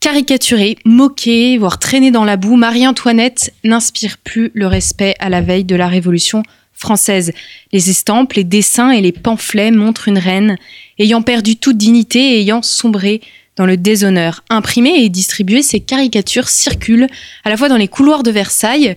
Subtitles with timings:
[0.00, 5.64] Caricaturée, moquée, voire traînée dans la boue, Marie-Antoinette n'inspire plus le respect à la veille
[5.64, 7.32] de la Révolution française.
[7.72, 10.56] Les estampes, les dessins et les pamphlets montrent une reine
[11.00, 13.20] ayant perdu toute dignité et ayant sombré
[13.56, 14.44] dans le déshonneur.
[14.50, 17.08] Imprimées et distribuées, ces caricatures circulent
[17.42, 18.94] à la fois dans les couloirs de Versailles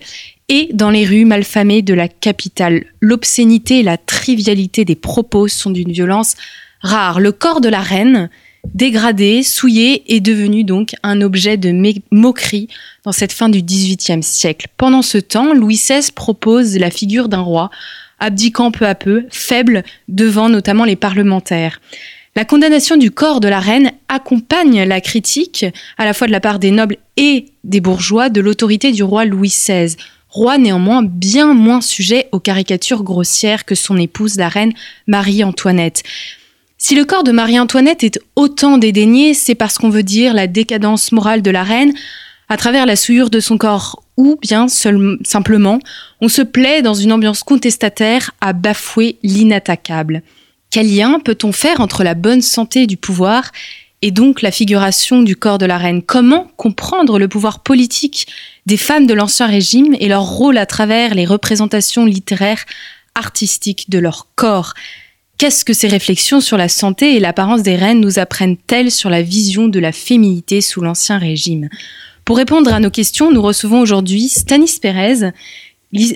[0.48, 2.84] et dans les rues malfamées de la capitale.
[3.00, 6.36] L'obscénité et la trivialité des propos sont d'une violence
[6.80, 7.18] rare.
[7.18, 8.30] Le corps de la reine,
[8.74, 11.74] dégradé, souillé, est devenu donc un objet de
[12.10, 12.68] moquerie
[13.04, 14.68] dans cette fin du XVIIIe siècle.
[14.76, 17.70] Pendant ce temps, Louis XVI propose la figure d'un roi,
[18.18, 21.80] abdiquant peu à peu, faible devant notamment les parlementaires.
[22.34, 25.66] La condamnation du corps de la reine accompagne la critique,
[25.98, 29.26] à la fois de la part des nobles et des bourgeois, de l'autorité du roi
[29.26, 29.96] Louis XVI,
[30.30, 34.72] roi néanmoins bien moins sujet aux caricatures grossières que son épouse, la reine
[35.06, 36.04] Marie-Antoinette.
[36.84, 41.12] Si le corps de Marie-Antoinette est autant dédaigné, c'est parce qu'on veut dire la décadence
[41.12, 41.94] morale de la reine
[42.48, 45.78] à travers la souillure de son corps, ou bien simplement,
[46.20, 50.24] on se plaît dans une ambiance contestataire à bafouer l'inattaquable.
[50.70, 53.52] Quel lien peut-on faire entre la bonne santé du pouvoir
[54.02, 56.02] et donc la figuration du corps de la reine?
[56.02, 58.26] Comment comprendre le pouvoir politique
[58.66, 62.64] des femmes de l'Ancien Régime et leur rôle à travers les représentations littéraires
[63.14, 64.74] artistiques de leur corps?
[65.42, 69.22] Qu'est-ce que ces réflexions sur la santé et l'apparence des reines nous apprennent-elles sur la
[69.22, 71.68] vision de la féminité sous l'Ancien Régime?
[72.24, 75.32] Pour répondre à nos questions, nous recevons aujourd'hui Stanis Pérez,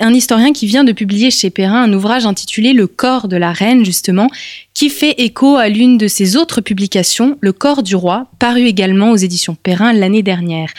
[0.00, 3.52] un historien qui vient de publier chez Perrin un ouvrage intitulé Le corps de la
[3.52, 4.28] reine, justement,
[4.74, 9.10] qui fait écho à l'une de ses autres publications, Le corps du roi, paru également
[9.10, 10.72] aux éditions Perrin l'année dernière.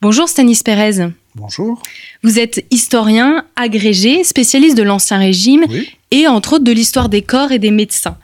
[0.00, 1.08] Bonjour Stanis Pérez.
[1.38, 1.80] Bonjour.
[2.24, 5.64] Vous êtes historien, agrégé, spécialiste de l'Ancien Régime
[6.10, 8.16] et entre autres de l'histoire des corps et des médecins.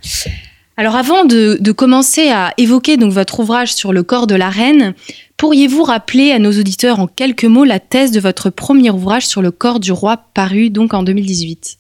[0.77, 4.95] Alors avant de, commencer à évoquer donc votre ouvrage sur le corps de la reine,
[5.37, 9.41] pourriez-vous rappeler à nos auditeurs en quelques mots la thèse de votre premier ouvrage sur
[9.41, 11.79] le corps du roi paru donc en 2018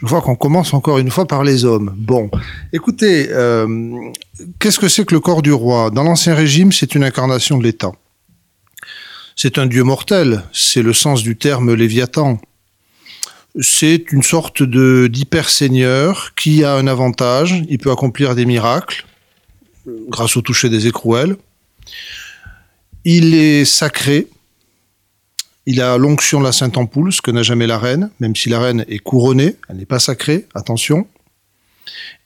[0.00, 1.92] Je vois qu'on commence encore une fois par les hommes.
[1.96, 2.30] Bon,
[2.72, 3.66] écoutez, euh,
[4.60, 5.90] qu'est-ce que c'est que le corps du roi?
[5.90, 7.90] Dans l'Ancien Régime, c'est une incarnation de l'État.
[9.38, 12.40] C'est un dieu mortel, c'est le sens du terme Léviathan.
[13.60, 19.04] C'est une sorte de d'hyper-seigneur qui a un avantage, il peut accomplir des miracles
[20.08, 21.36] grâce au toucher des écrouelles.
[23.04, 24.28] Il est sacré,
[25.66, 28.48] il a l'onction de la Sainte Ampoule, ce que n'a jamais la reine, même si
[28.48, 31.06] la reine est couronnée, elle n'est pas sacrée, attention.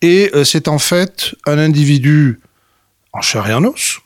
[0.00, 2.38] Et euh, c'est en fait un individu
[3.12, 3.98] en chair et en os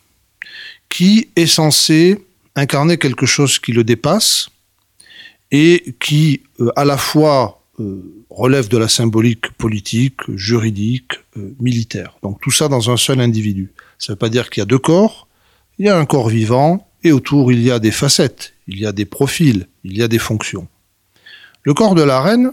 [0.89, 2.24] qui est censé
[2.55, 4.49] incarner quelque chose qui le dépasse
[5.51, 12.17] et qui euh, à la fois euh, relève de la symbolique politique, juridique, euh, militaire.
[12.23, 13.71] Donc tout ça dans un seul individu.
[13.99, 15.27] Ça ne veut pas dire qu'il y a deux corps,
[15.77, 18.85] il y a un corps vivant et autour il y a des facettes, il y
[18.85, 20.67] a des profils, il y a des fonctions.
[21.63, 22.51] Le corps de la reine,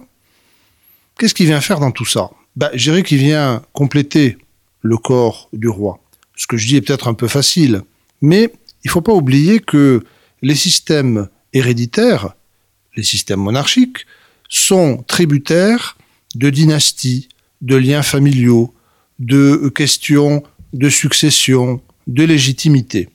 [1.19, 2.31] qu'est-ce qu'il vient faire dans tout ça?
[2.57, 4.39] Ben, Je dirais qu'il vient compléter
[4.81, 6.01] le corps du roi.
[6.37, 7.83] Ce que je dis est peut-être un peu facile,
[8.21, 8.53] mais
[8.85, 10.05] il ne faut pas oublier que
[10.43, 12.35] les systèmes héréditaires,
[12.97, 14.07] les systèmes monarchiques,
[14.49, 15.97] sont tributaires
[16.35, 17.29] de dynasties,
[17.61, 18.75] de liens familiaux,
[19.19, 23.09] de questions de succession, de légitimité.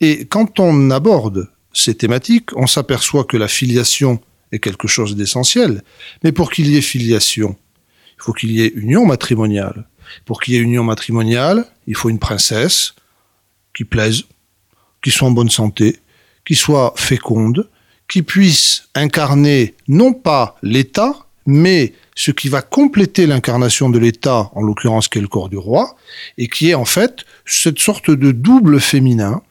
[0.00, 4.20] Et quand on aborde ces thématiques, on s'aperçoit que la filiation
[4.52, 5.82] est quelque chose d'essentiel.
[6.22, 7.56] Mais pour qu'il y ait filiation,
[8.18, 9.88] il faut qu'il y ait union matrimoniale.
[10.24, 12.94] Pour qu'il y ait union matrimoniale, il faut une princesse
[13.74, 14.24] qui plaise,
[15.02, 15.98] qui soit en bonne santé,
[16.44, 17.68] qui soit féconde,
[18.08, 24.62] qui puisse incarner non pas l'État, mais ce qui va compléter l'incarnation de l'État, en
[24.62, 25.96] l'occurrence qui est le corps du roi,
[26.38, 29.42] et qui est en fait cette sorte de double féminin,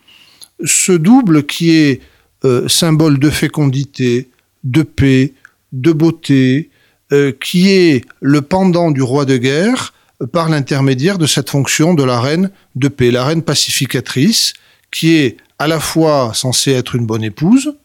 [0.64, 2.02] ce double qui est
[2.44, 4.30] euh, symbole de fécondité,
[4.64, 5.34] de paix,
[5.74, 6.70] de beauté,
[7.12, 9.94] euh, qui est le pendant du roi de guerre
[10.32, 14.54] par l'intermédiaire de cette fonction de la reine de paix, la reine pacificatrice,
[14.96, 17.76] qui est à la fois censée être une bonne épouse,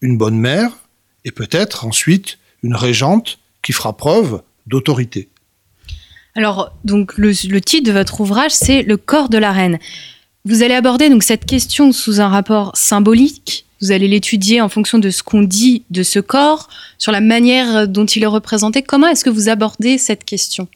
[0.00, 0.72] une bonne mère,
[1.24, 5.28] et peut-être ensuite une régente qui fera preuve d'autorité.
[6.34, 9.78] Alors, donc, le, titre de votre ouvrage, c'est Le corps de la reine.
[10.44, 14.98] Vous allez aborder donc cette question sous un rapport symbolique, vous allez l'étudier en fonction
[14.98, 16.68] de ce qu'on dit de ce corps,
[16.98, 18.82] sur la manière dont il est représenté.
[18.82, 20.66] Comment est-ce que vous abordez cette question?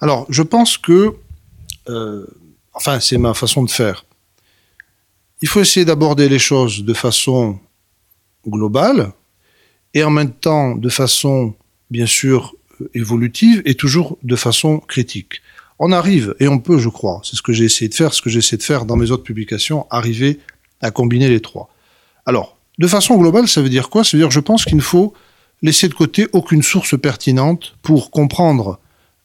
[0.00, 1.12] Alors, je pense que,
[1.90, 2.26] euh,
[2.72, 4.05] enfin, c'est ma façon de faire.
[5.42, 7.58] Il faut essayer d'aborder les choses de façon
[8.46, 9.12] globale
[9.92, 11.54] et en même temps de façon,
[11.90, 12.54] bien sûr,
[12.94, 15.42] évolutive et toujours de façon critique.
[15.78, 18.22] On arrive, et on peut, je crois, c'est ce que j'ai essayé de faire, ce
[18.22, 20.40] que j'essaie de faire dans mes autres publications, arriver
[20.80, 21.68] à combiner les trois.
[22.24, 24.04] Alors, de façon globale, ça veut dire quoi?
[24.04, 25.12] Ça veut dire, je pense qu'il ne faut
[25.60, 28.78] laisser de côté aucune source pertinente pour comprendre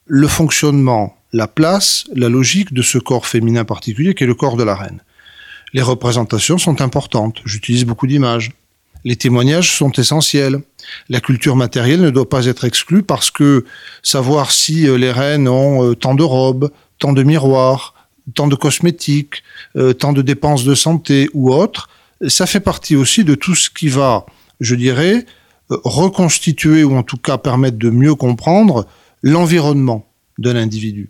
[0.04, 4.56] le fonctionnement, la place, la logique de ce corps féminin particulier qui est le corps
[4.56, 5.02] de la reine.
[5.72, 8.52] Les représentations sont importantes, j'utilise beaucoup d'images.
[9.04, 10.60] Les témoignages sont essentiels.
[11.08, 13.64] La culture matérielle ne doit pas être exclue parce que
[14.02, 17.94] savoir si euh, les reines ont euh, tant de robes, tant de miroirs,
[18.34, 19.42] tant de cosmétiques,
[19.76, 21.88] euh, tant de dépenses de santé ou autres,
[22.28, 24.26] ça fait partie aussi de tout ce qui va,
[24.60, 25.26] je dirais,
[25.68, 28.86] reconstituer ou en tout cas permettre de mieux comprendre
[29.22, 30.06] l'environnement
[30.38, 31.08] d'un individu.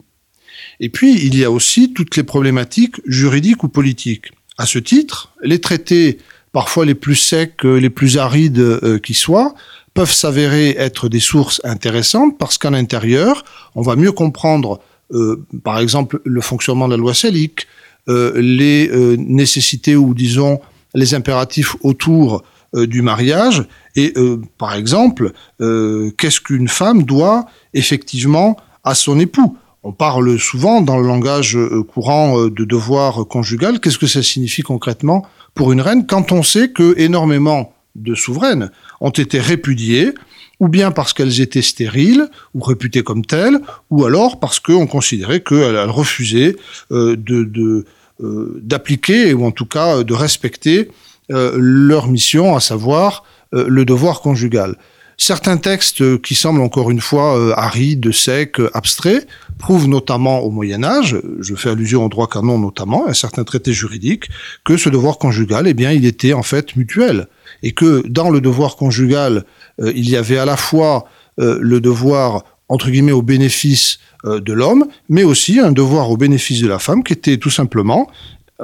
[0.80, 4.32] Et puis, il y a aussi toutes les problématiques juridiques ou politiques.
[4.58, 6.18] À ce titre, les traités
[6.52, 9.54] parfois les plus secs, les plus arides euh, qui soient,
[9.94, 13.44] peuvent s'avérer être des sources intéressantes parce qu'à l'intérieur,
[13.74, 14.80] on va mieux comprendre,
[15.12, 17.66] euh, par exemple, le fonctionnement de la loi salique,
[18.08, 20.60] euh, les nécessités ou disons
[20.94, 22.42] les impératifs autour
[22.74, 23.64] du mariage
[23.96, 24.14] et,
[24.56, 29.56] par exemple, qu'est-ce qu'une femme doit effectivement à son époux.
[29.84, 31.58] On parle souvent dans le langage
[31.92, 33.80] courant de devoir conjugal.
[33.80, 38.70] Qu'est-ce que ça signifie concrètement pour une reine quand on sait que énormément de souveraines
[39.00, 40.14] ont été répudiées,
[40.60, 43.58] ou bien parce qu'elles étaient stériles ou réputées comme telles,
[43.90, 46.56] ou alors parce qu'on considérait qu'elles refusaient
[46.92, 50.90] euh, euh, d'appliquer ou en tout cas de respecter
[51.30, 53.24] euh, leur mission, à savoir
[53.54, 54.76] le devoir conjugal.
[55.24, 61.16] Certains textes qui semblent encore une fois arides, secs, abstraits, prouvent notamment au Moyen Âge,
[61.38, 64.24] je fais allusion au droit canon notamment, à certains traités juridiques,
[64.64, 67.28] que ce devoir conjugal, eh bien, il était en fait mutuel,
[67.62, 69.44] et que dans le devoir conjugal,
[69.80, 71.04] euh, il y avait à la fois
[71.38, 76.16] euh, le devoir entre guillemets au bénéfice euh, de l'homme, mais aussi un devoir au
[76.16, 78.10] bénéfice de la femme, qui était tout simplement,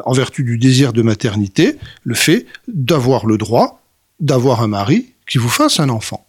[0.04, 3.80] en vertu du désir de maternité, le fait d'avoir le droit
[4.18, 6.27] d'avoir un mari qui vous fasse un enfant.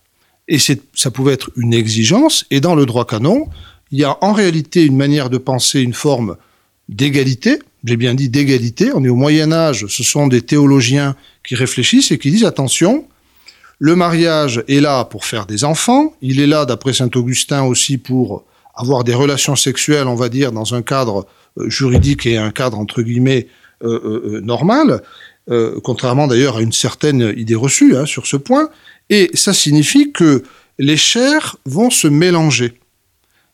[0.50, 3.48] Et ça pouvait être une exigence, et dans le droit canon,
[3.92, 6.36] il y a en réalité une manière de penser, une forme
[6.90, 7.60] d'égalité.
[7.86, 8.92] J'ai bien dit d'égalité.
[8.94, 9.86] On est au Moyen Âge.
[9.88, 11.16] Ce sont des théologiens
[11.48, 13.06] qui réfléchissent et qui disent attention,
[13.78, 16.14] le mariage est là pour faire des enfants.
[16.22, 18.44] Il est là, d'après saint Augustin aussi, pour
[18.76, 22.78] avoir des relations sexuelles, on va dire, dans un cadre euh, juridique et un cadre
[22.78, 23.48] entre guillemets
[23.84, 25.02] euh, euh, normal,
[25.84, 28.70] contrairement d'ailleurs à une certaine idée reçue hein, sur ce point.
[29.10, 30.44] Et ça signifie que
[30.78, 32.80] les chairs vont se mélanger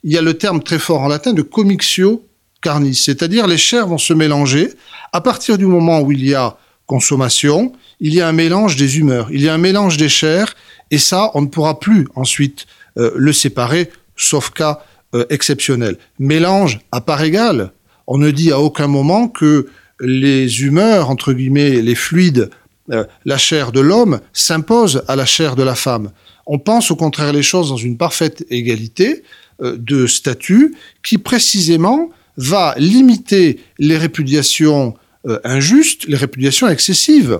[0.05, 2.23] il y a le terme très fort en latin de commixio
[2.61, 4.71] carnis, c'est-à-dire les chairs vont se mélanger.
[5.11, 8.99] À partir du moment où il y a consommation, il y a un mélange des
[8.99, 10.55] humeurs, il y a un mélange des chairs,
[10.91, 12.67] et ça, on ne pourra plus ensuite
[12.99, 14.83] euh, le séparer, sauf cas
[15.15, 15.97] euh, exceptionnel.
[16.19, 17.71] Mélange à part égale.
[18.05, 19.67] On ne dit à aucun moment que
[19.99, 22.51] les humeurs, entre guillemets, les fluides,
[22.91, 26.11] euh, la chair de l'homme s'impose à la chair de la femme.
[26.45, 29.24] On pense au contraire les choses dans une parfaite égalité,
[29.62, 34.95] euh, de statut qui précisément va limiter les répudiations
[35.25, 37.39] euh, injustes, les répudiations excessives.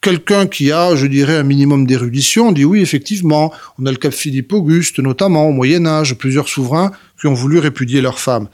[0.00, 4.10] Quelqu'un qui a, je dirais, un minimum d'érudition dit oui, effectivement, on a le cas
[4.10, 8.48] Philippe Auguste, notamment au Moyen Âge, plusieurs souverains qui ont voulu répudier leurs femmes.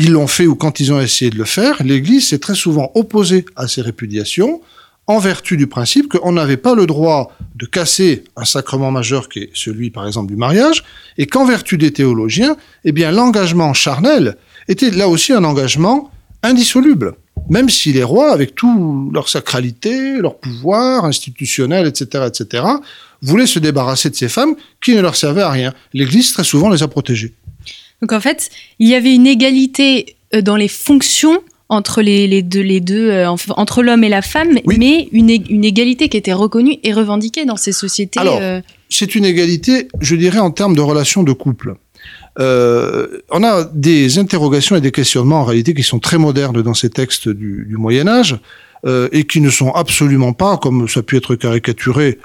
[0.00, 2.92] Ils l'ont fait ou quand ils ont essayé de le faire, l'Église s'est très souvent
[2.94, 4.62] opposée à ces répudiations
[5.08, 9.40] en vertu du principe qu'on n'avait pas le droit de casser un sacrement majeur qui
[9.40, 10.84] est celui, par exemple, du mariage,
[11.16, 14.36] et qu'en vertu des théologiens, eh bien, l'engagement charnel
[14.68, 16.12] était là aussi un engagement
[16.44, 17.14] indissoluble.
[17.50, 22.64] Même si les rois, avec toute leur sacralité, leur pouvoir institutionnel, etc., etc.,
[23.20, 25.74] voulaient se débarrasser de ces femmes qui ne leur servaient à rien.
[25.92, 27.34] L'Église, très souvent, les a protégées.
[28.02, 32.60] Donc, en fait, il y avait une égalité euh, dans les fonctions entre les, deux,
[32.60, 36.78] les deux euh, entre l'homme et la femme, mais une, une, égalité qui était reconnue
[36.82, 38.18] et revendiquée dans ces sociétés.
[38.18, 41.74] Alors, euh, c'est une égalité, je dirais, en termes de relations de couple.
[42.38, 46.74] Euh, on a des interrogations et des questionnements en réalité qui sont très modernes dans
[46.74, 48.38] ces textes du, du Moyen Âge
[49.10, 52.20] et qui ne sont absolument pas, comme ça a pu être caricaturé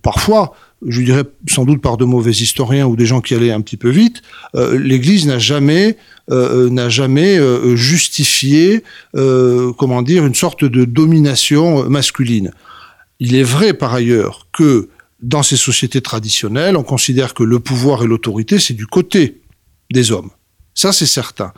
[0.00, 0.54] parfois,
[0.86, 3.76] je dirais sans doute par de mauvais historiens ou des gens qui allaient un petit
[3.76, 4.22] peu vite,
[4.54, 5.96] euh, l'Église n'a jamais
[6.30, 7.38] euh, n'a jamais
[7.74, 12.52] justifié, comment dire, une sorte de domination masculine.
[13.18, 18.04] Il est vrai par ailleurs que dans ces sociétés traditionnelles, on considère que le pouvoir
[18.04, 19.40] et l'autorité, c'est du côté
[19.90, 20.30] des hommes.
[20.74, 21.52] Ça, c'est certain.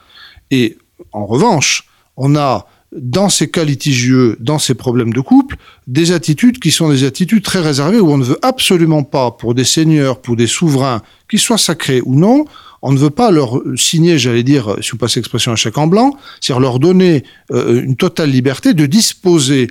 [0.50, 0.78] Et
[1.12, 1.84] en revanche,
[2.16, 5.56] on a dans ces cas litigieux, dans ces problèmes de couple,
[5.86, 9.54] des attitudes qui sont des attitudes très réservées où on ne veut absolument pas, pour
[9.54, 12.46] des seigneurs, pour des souverains, qu'ils soient sacrés ou non,
[12.82, 15.86] on ne veut pas leur signer, j'allais dire, si vous passez l'expression, un chèque en
[15.86, 19.68] blanc, c'est-à-dire leur donner euh, une totale liberté de disposer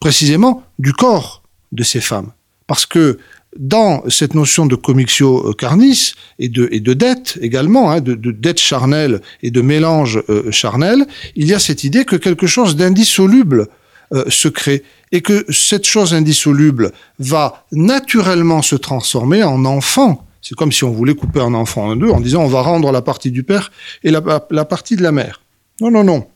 [0.00, 2.30] précisément du corps de ces femmes.
[2.66, 3.18] Parce que
[3.56, 8.60] dans cette notion de commixio carnis et de, et de dette également, hein, de, dette
[8.60, 13.68] charnelle et de mélange euh, charnel, il y a cette idée que quelque chose d'indissoluble
[14.12, 20.26] euh, se crée et que cette chose indissoluble va naturellement se transformer en enfant.
[20.42, 22.92] C'est comme si on voulait couper un enfant en deux en disant on va rendre
[22.92, 23.72] la partie du père
[24.04, 25.40] et la, partie de la mère.
[25.80, 26.28] Non, non, non.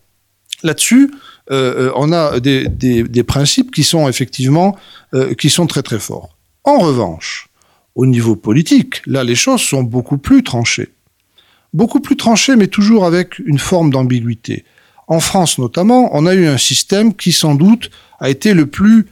[0.63, 1.11] Là-dessus,
[1.51, 4.77] euh, on a des, des, principes qui sont effectivement
[5.39, 6.37] qui sont très très forts.
[6.65, 7.49] En revanche,
[7.95, 10.91] au niveau politique, là, les choses sont beaucoup plus tranchées.
[11.75, 14.65] Beaucoup plus tranchées, mais toujours avec une forme d'ambiguïté.
[15.09, 17.91] En France notamment, on a eu un système qui sans doute
[18.21, 19.07] a été le plus...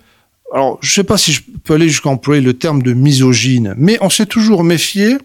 [0.52, 3.74] Alors, je ne sais pas si je peux aller jusqu'à employer le terme de misogyne,
[3.76, 5.16] mais on s'est toujours méfié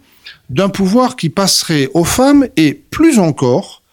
[0.50, 3.84] d'un pouvoir qui passerait aux femmes et, plus encore,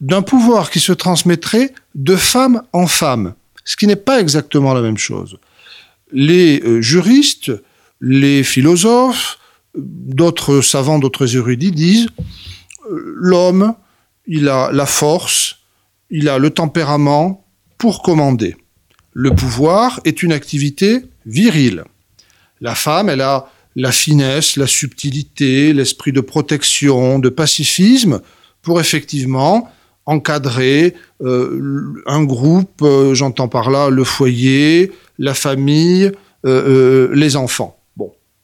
[0.00, 4.82] d'un pouvoir qui se transmettrait de femme en femme, ce qui n'est pas exactement la
[4.82, 5.38] même chose.
[6.12, 7.52] Les euh, juristes
[8.06, 9.38] les philosophes,
[9.74, 12.08] d'autres savants, d'autres érudits disent
[12.90, 13.74] euh, l'homme,
[14.26, 15.60] il a la force,
[16.10, 17.46] il a le tempérament
[17.78, 18.56] pour commander.
[19.14, 21.84] Le pouvoir est une activité virile.
[22.60, 28.20] La femme, elle a la finesse, la subtilité, l'esprit de protection, de pacifisme
[28.60, 29.70] pour effectivement
[30.04, 36.12] encadrer euh, un groupe, euh, j'entends par là le foyer, la famille,
[36.44, 37.73] les enfants.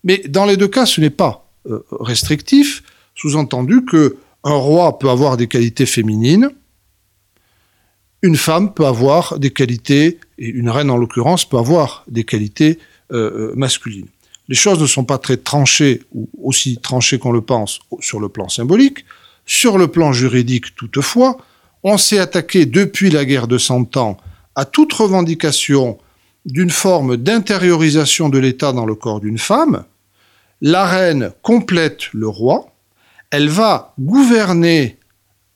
[0.05, 2.83] Mais dans les deux cas, ce n'est pas euh, restrictif,
[3.15, 6.51] sous-entendu que un roi peut avoir des qualités féminines,
[8.23, 12.79] une femme peut avoir des qualités, et une reine en l'occurrence peut avoir des qualités
[13.13, 14.09] euh, euh, masculines.
[14.49, 18.29] Les choses ne sont pas très tranchées, ou aussi tranchées qu'on le pense sur le
[18.29, 19.05] plan symbolique.
[19.47, 21.39] Sur le plan juridique, toutefois,
[21.83, 24.17] on s'est attaqué depuis la guerre de Cent Ans
[24.55, 25.99] à toute revendication
[26.45, 29.85] d'une forme d'intériorisation de l'État dans le corps d'une femme,
[30.61, 32.73] la reine complète le roi,
[33.31, 34.99] elle va gouverner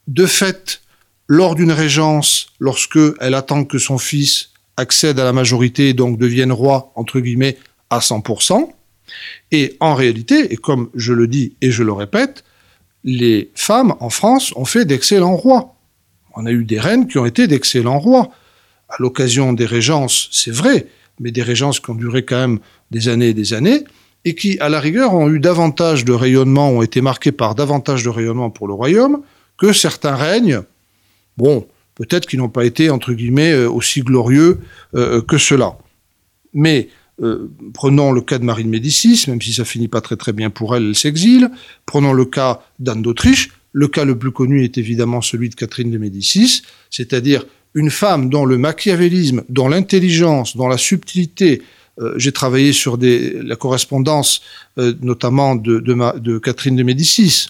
[0.07, 0.81] de fait
[1.27, 6.19] lors d'une régence, lorsque elle attend que son fils accède à la majorité et donc
[6.19, 7.57] devienne roi, entre guillemets,
[7.91, 8.71] à 100%.
[9.53, 12.45] Et en réalité, et comme je le dis et je le répète,
[13.05, 15.75] les femmes en France ont fait d'excellents rois.
[16.35, 18.31] On a eu des reines qui ont été d'excellents rois.
[18.89, 20.87] À l'occasion des régences, c'est vrai,
[21.21, 22.59] mais des régences qui ont duré quand même
[22.91, 23.85] des années et des années
[24.25, 28.05] et qui, à la rigueur, ont eu davantage de rayonnement, ont été marqués par davantage
[28.05, 29.21] de rayonnement pour le royaume
[29.59, 30.63] que certains règnes,
[31.37, 34.61] bon, peut-être qui n'ont pas été, entre guillemets, euh, aussi glorieux
[34.95, 35.79] euh, que cela.
[36.53, 36.89] Mais
[37.23, 40.33] euh, prenons le cas de Marie de Médicis, même si ça finit pas très très
[40.33, 41.51] bien pour elle, elle s'exile.
[41.87, 43.51] Prenons le cas d'Anne d'Autriche.
[43.73, 48.31] Le cas le plus connu est évidemment celui de Catherine de Médicis, c'est-à-dire une femme
[48.31, 51.61] dont le machiavélisme, dont l'intelligence, dont la subtilité,
[52.01, 54.41] euh, j'ai travaillé sur des, la correspondance
[54.79, 57.49] euh, notamment de, de, de, Catherine de Médicis.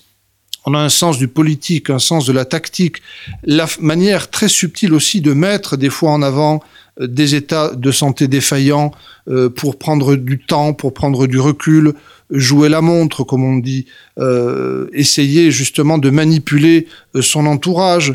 [0.66, 2.98] On a un sens du politique, un sens de la tactique,
[3.42, 6.62] la manière très subtile aussi de mettre des fois en avant
[7.00, 8.92] euh, des états de santé défaillants
[9.56, 11.94] pour prendre du temps, pour prendre du recul,
[12.28, 13.86] jouer la montre, comme on dit,
[14.92, 16.88] essayer justement de manipuler
[17.22, 18.14] son entourage,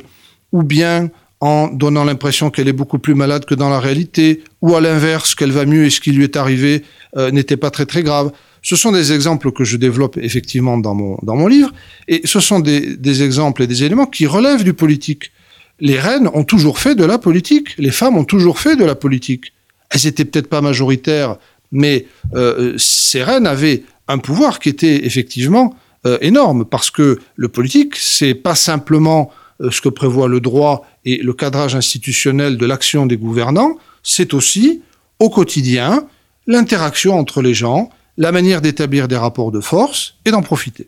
[0.52, 1.10] ou bien
[1.42, 5.36] en donnant l'impression qu'elle est beaucoup plus malade que dans la réalité, ou à l'inverse,
[5.36, 6.84] qu'elle va mieux et ce qui lui est arrivé
[7.18, 8.32] euh, n'était pas très très grave.
[8.62, 11.72] Ce sont des exemples que je développe effectivement dans mon, dans mon livre,
[12.10, 15.32] et ce sont des, des exemples et des éléments qui relèvent du politique.
[15.80, 18.96] Les reines ont toujours fait de la politique, les femmes ont toujours fait de la
[18.96, 19.54] politique.
[19.92, 21.38] Elles étaient peut-être pas majoritaires,
[21.72, 22.06] mais
[22.36, 25.74] euh, ces reines avaient un pouvoir qui était effectivement
[26.06, 29.32] euh, énorme, parce que le politique, c'est pas simplement
[29.70, 34.82] ce que prévoit le droit et le cadrage institutionnel de l'action des gouvernants, c'est aussi,
[35.20, 36.08] au quotidien,
[36.48, 40.88] l'interaction entre les gens, la manière d'établir des rapports de force et d'en profiter.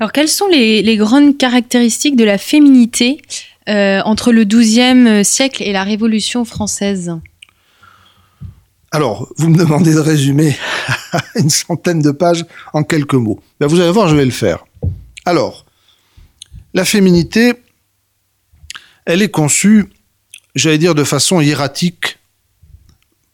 [0.00, 3.20] Alors, quelles sont les, grandes caractéristiques de la féminité
[3.68, 7.12] euh, entre le XIIe siècle et la Révolution française?
[8.90, 10.56] Alors, vous me demandez de résumer
[11.34, 13.40] une centaine de pages en quelques mots.
[13.60, 14.64] Ben, vous allez voir, je vais le faire.
[15.24, 15.66] Alors,
[16.74, 17.54] la féminité,
[19.04, 19.86] elle est conçue,
[20.54, 22.18] j'allais dire, de façon hiératique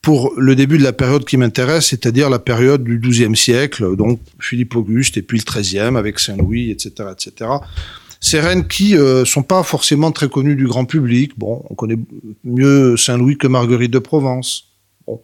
[0.02, 4.20] pour le début de la période qui m'intéresse, c'est-à-dire la période du XIIe siècle, donc
[4.38, 7.50] Philippe Auguste et puis le XIIIe avec Saint-Louis, etc., etc.
[8.20, 11.32] Ces reines qui euh, sont pas forcément très connues du grand public.
[11.38, 11.98] Bon, on connaît
[12.44, 14.72] mieux Saint-Louis que Marguerite de Provence.
[15.06, 15.20] Bon,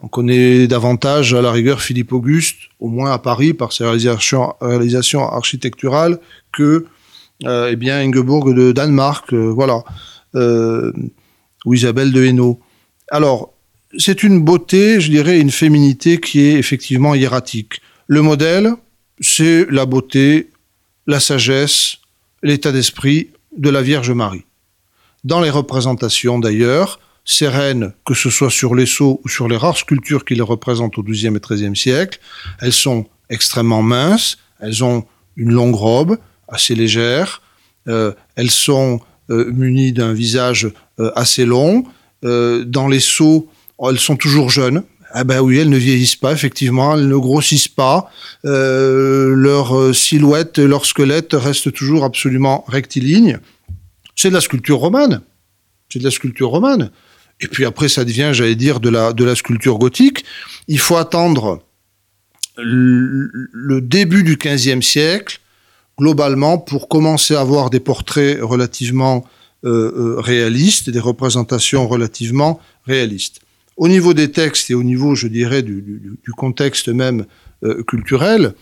[0.00, 4.54] on connaît davantage à la rigueur Philippe Auguste, au moins à Paris par ses réalisations,
[4.60, 6.18] réalisations architecturales,
[6.52, 6.86] que
[7.44, 9.82] eh bien Ingeborg de Danemark, euh, voilà,
[10.34, 10.92] euh,
[11.64, 12.60] ou Isabelle de Hainaut.
[13.10, 13.52] Alors
[13.98, 17.80] c'est une beauté, je dirais, une féminité qui est effectivement hiératique.
[18.06, 18.74] Le modèle,
[19.20, 20.50] c'est la beauté,
[21.06, 21.98] la sagesse,
[22.42, 24.44] l'état d'esprit de la Vierge Marie.
[25.24, 29.56] Dans les représentations d'ailleurs, ces reines, que ce soit sur les sceaux ou sur les
[29.56, 32.20] rares sculptures qui les représentent au XIIe et XIIIe siècle,
[32.60, 35.04] elles sont extrêmement minces, elles ont
[35.36, 36.18] une longue robe
[36.50, 37.40] assez légère,
[37.88, 41.84] euh, elles sont euh, munies d'un visage euh, assez long.
[42.22, 43.48] dans les sceaux,
[43.82, 44.82] Oh, elles sont toujours jeunes.
[45.12, 48.10] Ah ben oui, elles ne vieillissent pas, effectivement, elles ne grossissent pas.
[48.44, 53.38] Leur silhouette, leur squelette reste toujours absolument rectiligne.
[54.16, 55.22] C'est de la sculpture romane.
[55.88, 56.90] C'est de la sculpture romane.
[57.40, 60.26] Et puis après, ça devient, j'allais dire, de la, de la sculpture gothique.
[60.68, 61.62] Il faut attendre
[62.58, 65.39] le début du XVe siècle,
[66.00, 69.24] globalement, pour commencer à avoir des portraits relativement
[69.64, 73.40] euh, euh réalistes, des représentations relativement réalistes.
[73.76, 77.26] Au niveau des textes et au niveau, je dirais, du, contexte même
[77.62, 78.54] euh, culturel,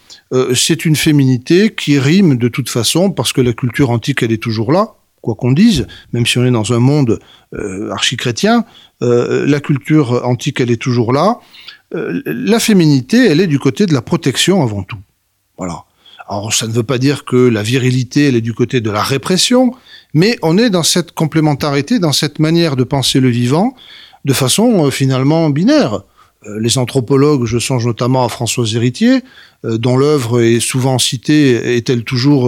[0.54, 4.42] c'est une féminité qui rime de toute façon parce que la culture antique, elle est
[4.42, 7.18] toujours là, quoi qu'on dise, même si on est dans un monde
[7.90, 8.64] archi-chrétien,
[9.00, 11.38] la culture antique, elle est toujours là.
[11.92, 15.02] La féminité, elle est du côté de la protection avant tout.
[15.56, 15.84] Voilà.
[16.28, 19.02] Alors, ça ne veut pas dire que la virilité, elle est du côté de la
[19.02, 19.72] répression,
[20.12, 23.74] mais on est dans cette complémentarité, dans cette manière de penser le vivant,
[24.26, 26.02] de façon euh, finalement binaire.
[26.46, 29.22] Euh, les anthropologues, je songe notamment à Françoise Héritier,
[29.64, 32.46] euh, dont l'œuvre est souvent citée, est-elle toujours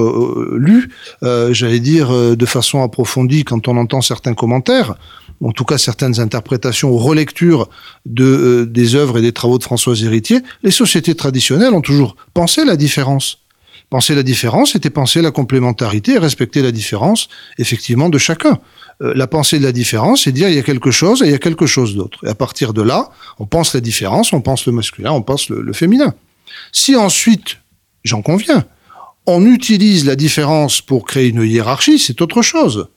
[0.53, 0.91] lue,
[1.23, 4.95] j'allais dire de façon approfondie quand on entend certains commentaires,
[5.43, 7.71] en tout cas certaines interprétations ou relectures
[8.05, 12.67] de, des œuvres et des travaux de Françoise Héritier, les sociétés traditionnelles ont toujours pensé
[12.67, 13.39] la différence.
[13.91, 18.61] Penser la différence, c'était penser la complémentarité et respecter la différence, effectivement, de chacun.
[19.03, 21.33] Euh, la pensée de la différence, c'est dire il y a quelque chose et il
[21.33, 22.25] y a quelque chose d'autre.
[22.25, 25.49] Et à partir de là, on pense la différence, on pense le masculin, on pense
[25.49, 26.15] le, le féminin.
[26.71, 27.59] Si ensuite,
[28.05, 28.65] j'en conviens,
[29.27, 32.89] on utilise la différence pour créer une hiérarchie, c'est autre chose.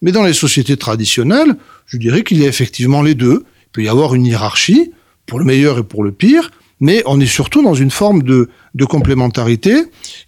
[0.00, 3.44] Mais dans les sociétés traditionnelles, je dirais qu'il y a effectivement les deux.
[3.66, 4.92] Il peut y avoir une hiérarchie,
[5.26, 6.50] pour le meilleur et pour le pire,
[6.82, 8.48] mais on est surtout dans une forme de,
[8.90, 9.84] complémentarité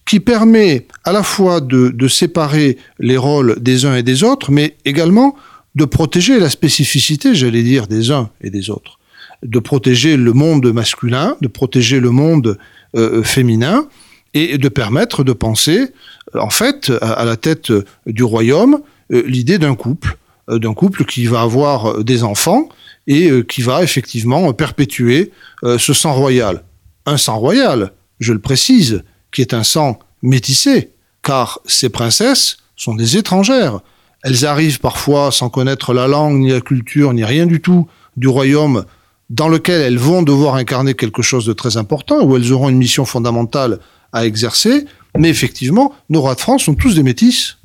[0.07, 4.77] qui permet à la fois de, séparer les rôles des uns et des autres, mais
[4.85, 5.35] également
[5.75, 9.01] de protéger la spécificité, j'allais dire, des uns et des autres,
[9.43, 12.57] de protéger le monde masculin, de protéger le monde
[12.95, 13.89] euh, féminin,
[14.33, 15.89] et de permettre de penser,
[16.35, 17.73] en fait, à, la tête
[18.07, 18.81] du royaume,
[19.13, 22.69] euh, l'idée d'un couple, euh, d'un couple qui va avoir des enfants,
[23.07, 26.65] et euh, qui va effectivement perpétuer euh, ce sang royal.
[27.07, 30.91] Un sang royal, je le précise, qui est un sang métissé,
[31.23, 33.81] car ces princesses sont des étrangères.
[34.23, 37.87] Elles arrivent parfois sans connaître la langue, ni la culture, ni rien du tout
[38.17, 38.85] du royaume
[39.31, 42.79] dans lequel elles vont devoir incarner quelque chose de très important, où elles auront une
[42.79, 43.81] mission fondamentale
[44.13, 44.87] à exercer.
[45.19, 47.59] Mais effectivement, nos rois de France sont tous des métis.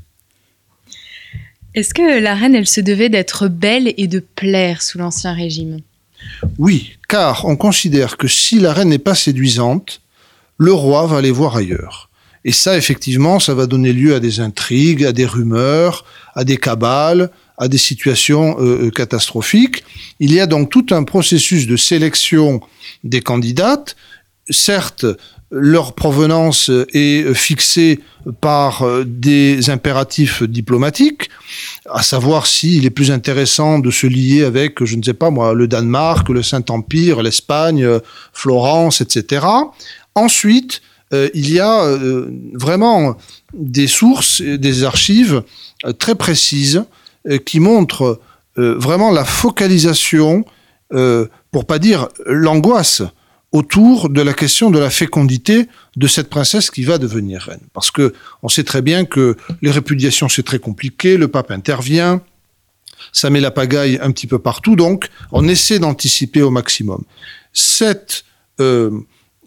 [1.79, 5.79] Est-ce que la reine, elle se devait d'être belle et de plaire sous l'Ancien Régime?
[6.57, 10.01] Oui, car on considère que si la reine n'est pas séduisante,
[10.57, 12.09] le roi va aller voir ailleurs.
[12.43, 16.03] Et ça, effectivement, ça va donner lieu à des intrigues, à des rumeurs,
[16.35, 19.85] à des cabales, à des situations euh, euh catastrophiques.
[20.19, 22.59] Il y a donc tout un processus de sélection
[23.05, 23.95] des candidates.
[24.49, 25.05] Certes,
[25.51, 27.99] leur provenance est fixée
[28.41, 31.29] par euh, des impératifs diplomatiques,
[31.89, 35.53] à savoir s'il est plus intéressant de se lier avec, je ne sais pas moi,
[35.53, 37.87] le Danemark, le Saint-Empire, l'Espagne,
[38.31, 39.45] Florence, etc.
[40.13, 40.81] Ensuite,
[41.13, 43.17] euh, il y a euh, vraiment
[43.53, 45.43] des sources, des archives
[45.97, 46.83] très précises
[47.45, 48.19] qui montrent
[48.55, 50.45] vraiment la focalisation,
[50.89, 53.01] pour pas dire l'angoisse,
[53.51, 57.61] autour de la question de la fécondité de cette princesse qui va devenir reine.
[57.73, 62.21] Parce que on sait très bien que les répudiations, c'est très compliqué, le pape intervient,
[63.11, 67.03] Ça met la pagaille un petit peu partout, donc on essaie d'anticiper au maximum.
[67.53, 68.23] Cette,
[68.59, 68.91] euh,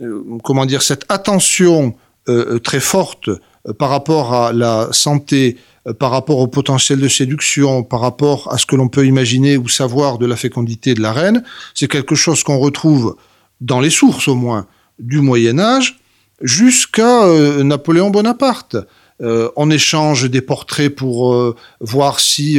[0.00, 1.94] euh, comment dire, cette attention
[2.28, 3.30] euh, très forte
[3.78, 5.58] par rapport à la santé,
[5.98, 9.68] par rapport au potentiel de séduction, par rapport à ce que l'on peut imaginer ou
[9.68, 13.16] savoir de la fécondité de la reine, c'est quelque chose qu'on retrouve
[13.62, 14.66] dans les sources au moins
[14.98, 16.00] du Moyen Âge
[16.42, 17.26] jusqu'à
[17.62, 18.76] Napoléon Bonaparte.
[19.20, 22.58] on échange des portraits pour voir si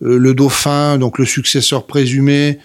[0.00, 2.58] le dauphin, donc le successeur présumé,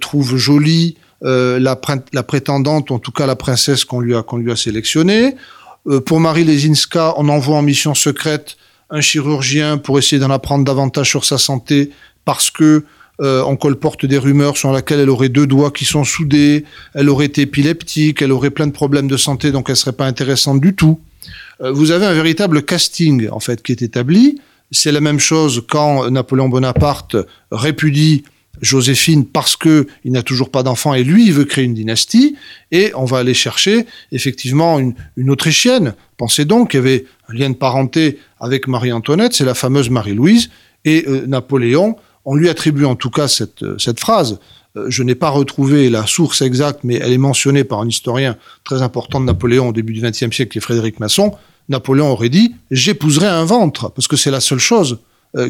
[0.00, 1.76] trouve joli euh, la,
[2.24, 5.36] prétendante, en tout cas la princesse qu'on lui a, qu'on lui a sélectionnée.
[5.86, 8.56] Euh, pour Marie Lesinska, on envoie en mission secrète
[8.90, 11.90] un chirurgien pour essayer d'en apprendre davantage sur sa santé
[12.24, 12.84] parce que
[13.20, 17.08] euh, on colporte des rumeurs sur laquelle elle aurait deux doigts qui sont soudés, elle
[17.08, 20.60] aurait été épileptique, elle aurait plein de problèmes de santé, donc elle serait pas intéressante
[20.60, 21.00] du tout.
[21.60, 24.40] vous avez un véritable casting en fait qui est établi.
[24.70, 27.16] C'est la même chose quand Napoléon Bonaparte
[27.50, 28.24] répudie
[28.60, 32.36] Joséphine parce que il n'a toujours pas d'enfant et lui il veut créer une dynastie
[32.70, 35.94] et on va aller chercher effectivement une, une Autrichienne.
[36.16, 40.50] Pensez donc qu'il y avait un lien de parenté avec Marie-Antoinette, c'est la fameuse Marie-Louise
[40.84, 41.96] et euh, Napoléon.
[42.24, 44.38] On lui attribue en tout cas cette, euh, phrase.
[44.76, 48.36] Euh, je n'ai pas retrouvé la source exacte, mais elle est mentionnée par un historien
[48.64, 51.32] très important de Napoléon au début du XXe siècle, qui est Frédéric Masson.
[51.68, 54.98] Napoléon aurait dit j'épouserai un ventre parce que c'est la seule chose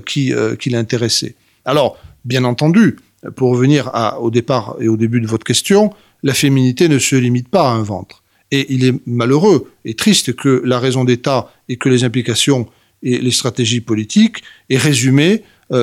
[0.07, 1.35] qui, qui l'intéressait.
[1.65, 2.99] Alors, Bien entendu,
[3.35, 7.49] pour revenir au départ et au début de votre question, la féminité ne se limite
[7.49, 8.23] pas à un ventre.
[8.53, 12.69] Et il est malheureux et triste que la raison d'État et que les implications
[13.03, 15.43] et les stratégies politiques aient résumé euh,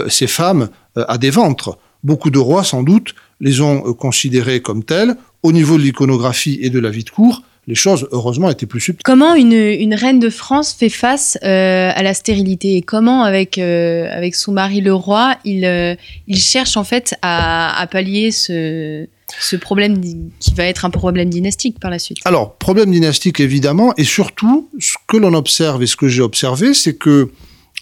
[0.09, 1.77] ces femmes euh, à des ventres.
[2.03, 5.15] Beaucoup de rois, sans doute, les ont euh, considérées comme telles.
[5.43, 8.79] Au niveau de l'iconographie et de la vie de cour, les choses, heureusement, étaient plus
[8.79, 9.03] subtiles.
[9.03, 14.09] Comment une, reine de France fait face euh, à la stérilité et comment, avec, euh,
[14.11, 15.95] avec son mari le roi, il, euh,
[16.27, 19.05] il cherche en fait à, pallier ce,
[19.39, 20.01] ce problème
[20.39, 22.17] qui va être un problème dynastique par la suite?
[22.25, 26.73] Alors, problème dynastique évidemment, et surtout, ce que l'on observe et ce que j'ai observé,
[26.73, 27.29] c'est que,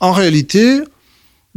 [0.02, 0.82] en réalité,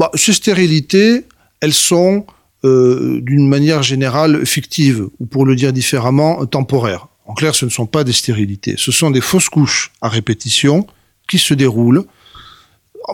[0.01, 1.27] bah, ces stérilités,
[1.61, 2.27] elles sont
[2.63, 7.09] d'une manière générale fictives, ou pour le dire différemment, temporaires.
[7.25, 10.87] En clair, ce ne sont pas des stérilités, ce sont des fausses couches à répétition
[11.29, 12.05] qui se déroulent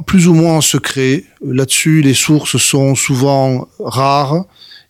[0.06, 1.24] plus ou moins en secret.
[1.44, 4.44] Là-dessus, les sources sont souvent rares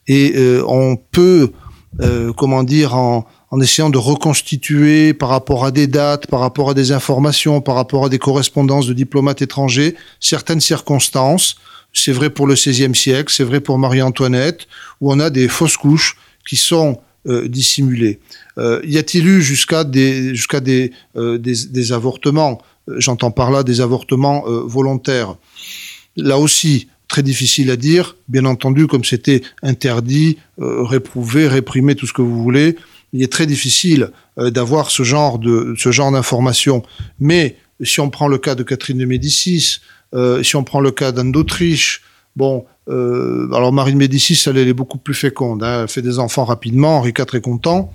[0.07, 1.53] et euh, on peut,
[2.01, 6.75] euh, comment dire, en essayant de reconstituer par rapport à des dates, par rapport à
[6.75, 11.57] des informations, par rapport à des correspondances de diplomates étrangers, certaines circonstances.
[11.99, 14.69] C'est vrai pour le XVIe siècle, c'est vrai pour Marie-Antoinette,
[15.01, 18.21] où on a des fausses couches qui sont euh, dissimulées.
[18.59, 21.39] Euh, y a-t-il eu jusqu'à des, euh,
[21.91, 22.61] avortements?
[22.99, 25.37] J'entends par là des avortements volontaires.
[26.17, 28.15] Là aussi, très difficile à dire.
[28.29, 32.77] Bien entendu, comme c'était interdit, réprouvé, réprimé, tout ce que vous voulez,
[33.13, 35.41] il est très difficile d'avoir ce genre
[35.77, 36.85] ce genre d'informations.
[37.19, 39.81] Mais si on prend le cas de Catherine de Médicis,
[40.43, 42.03] si on prend le cas d'Anne d'Autriche,
[42.37, 45.63] bon, alors Marie de Médicis, elle, est beaucoup plus féconde.
[45.63, 46.99] Hein, elle fait des enfants rapidement.
[46.99, 47.93] Henri IV est content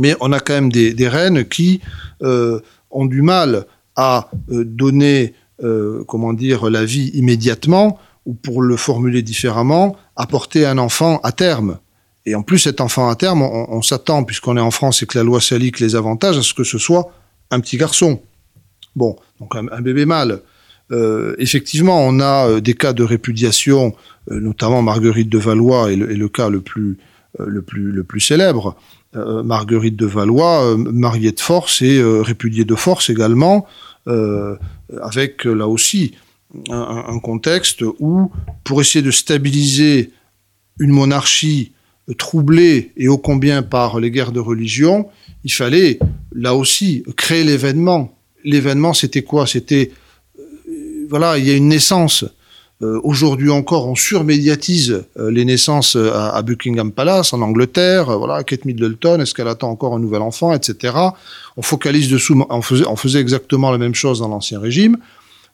[0.00, 1.80] mais on a quand même des, reines qui
[2.22, 8.62] euh, ont du mal à euh, donner, euh, comment dire, la vie immédiatement, ou pour
[8.62, 11.78] le formuler différemment, apporter un enfant à terme.
[12.24, 15.18] Et en plus, cet enfant à terme, on, s'attend, puisqu'on est en France et que
[15.18, 17.12] la loi salique les avantages, à ce que ce soit
[17.50, 18.20] un petit garçon.
[18.96, 20.40] Bon, donc un, bébé mâle.
[21.38, 23.94] Effectivement, on a des cas de répudiation,
[24.30, 26.98] notamment Marguerite de Valois est le, cas le plus,
[27.38, 28.76] le plus, le plus célèbre,
[29.16, 33.66] euh, Marguerite de Valois, euh, mariée de force et euh, répudiée de force également,
[35.02, 36.14] avec là aussi
[36.68, 38.32] un, contexte où,
[38.64, 40.10] pour essayer de stabiliser
[40.80, 41.72] une monarchie
[42.18, 45.08] troublée et ô combien par les guerres de religion,
[45.44, 46.00] il fallait
[46.32, 48.16] là aussi créer l'événement.
[48.42, 49.46] L'événement, c'était quoi?
[49.46, 49.92] C'était
[51.10, 52.24] voilà, il y a une naissance.
[52.82, 58.16] Euh, aujourd'hui encore, on surmédiatise euh, les naissances euh, à, Buckingham Palace, en Angleterre.
[58.16, 60.94] voilà, Kate Middleton, est-ce qu'elle attend encore un nouvel enfant, etc.
[61.58, 62.42] On focalise dessous.
[62.48, 64.96] On faisait, on faisait exactement la même chose dans l'Ancien Régime.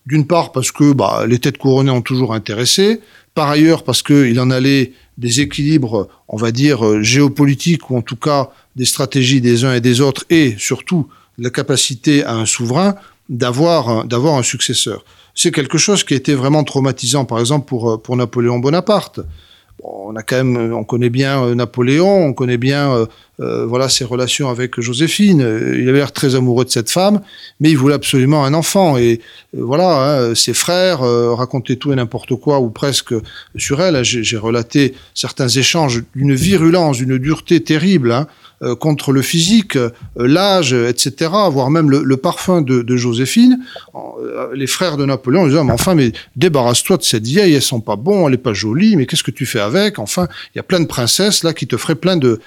[0.07, 3.01] D'une part parce que bah, les têtes couronnées ont toujours intéressé.
[3.35, 8.16] Par ailleurs parce qu'il en allait des équilibres, on va dire, géopolitiques, ou en tout
[8.16, 12.95] cas des stratégies des uns et des autres, et surtout la capacité à un souverain
[13.29, 15.05] d'avoir d'avoir un successeur
[15.37, 19.20] c'est quelque chose qui a été vraiment traumatisant, par exemple, pour, euh, pour Napoléon Bonaparte.
[19.83, 23.07] on a quand même, on connaît bien euh, Napoléon, on connaît bien,
[23.40, 25.40] euh, voilà, ses relations avec Joséphine.
[25.40, 27.20] Il avait l'air très amoureux de cette femme,
[27.61, 28.96] mais il voulait absolument un enfant.
[28.96, 29.20] Et
[29.53, 33.14] voilà, hein, ses frères racontaient tout et n'importe quoi, ou presque
[33.57, 34.03] sur elle.
[34.03, 38.11] J'ai relaté certains échanges d'une virulence, d'une dureté terrible.
[38.11, 38.27] Hein,
[38.81, 43.59] contre le physique, euh, l'âge, etc., voire même le, parfum de, Joséphine,
[43.95, 47.81] euh, les frères de Napoléon disaient, mais enfin, mais débarrasse-toi de cette vieille, elles sont
[47.81, 49.99] pas bonnes, elle est pas jolie, mais qu'est-ce que tu fais avec?
[49.99, 52.40] Enfin, il y a plein de princesses là qui te feraient plein de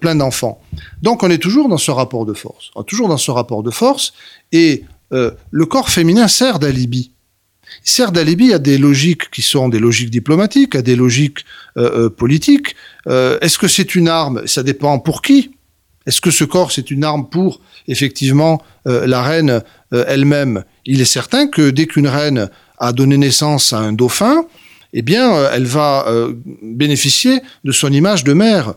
[0.00, 0.60] plein d'enfants.
[1.02, 4.12] Donc, on est toujours dans ce rapport de force, toujours dans ce rapport de force,
[4.52, 7.13] et le corps féminin sert d'alibi
[7.82, 11.44] sert d'alibi à des logiques qui sont des logiques diplomatiques, à des logiques
[11.76, 12.76] euh, euh, politiques.
[13.08, 14.46] Euh, est-ce que c'est une arme?
[14.46, 15.50] Ça dépend pour qui.
[16.06, 20.64] Est-ce que ce corps, c'est une arme pour, effectivement, la reine elle-même?
[20.84, 24.44] Il est certain que dès qu'une reine a donné naissance à un dauphin,
[24.92, 26.06] eh bien, elle va
[26.60, 28.74] bénéficier de son image de mère.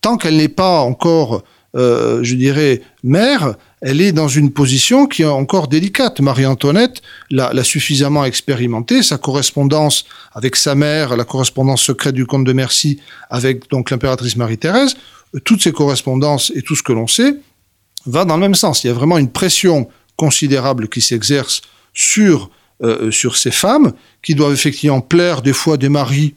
[0.00, 5.26] Tant qu'elle n'est pas encore, je dirais, mère, elle est dans une position qui est
[5.26, 6.20] encore délicate.
[6.20, 12.52] Marie-Antoinette l'a suffisamment expérimenté, sa correspondance avec sa mère, la correspondance secrète du comte de
[12.52, 14.96] Mercy avec donc l'impératrice Marie-Thérèse,
[15.44, 17.36] toutes ces correspondances et tout ce que l'on sait
[18.06, 18.84] va dans le même sens.
[18.84, 21.62] Il y a vraiment une pression considérable qui s'exerce
[21.94, 22.50] sur
[22.82, 26.34] euh, sur ces femmes qui doivent effectivement plaire des fois des maris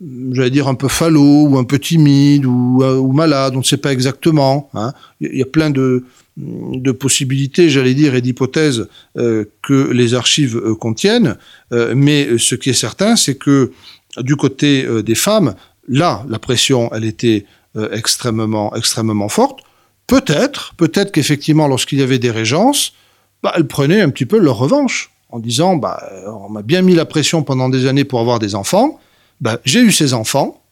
[0.00, 3.76] j'allais dire un peu falot ou un peu timide ou, euh, malade, on ne sait
[3.76, 4.70] pas exactement.
[4.74, 4.92] Hein.
[5.20, 6.04] Il y a plein de,
[6.36, 11.36] de possibilités, j'allais dire, et d'hypothèses euh, que les archives euh, contiennent.
[11.70, 13.72] Mais ce qui est certain, c'est que
[14.18, 15.54] du côté des femmes,
[15.86, 17.44] là, la pression, elle était
[17.92, 19.60] extrêmement, extrêmement forte.
[20.06, 22.94] Peut-être, peut-être qu'effectivement, lorsqu'il y avait des régences,
[23.42, 26.94] bah, elles prenaient un petit peu leur revanche en disant, bah, on m'a bien mis
[26.94, 28.98] la pression pendant des années pour avoir des enfants.
[29.40, 30.62] Bah, j'ai eu ces enfants.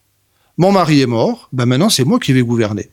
[0.59, 1.49] Mon mari est mort.
[1.53, 2.91] Bah, maintenant, c'est moi qui vais gouverner.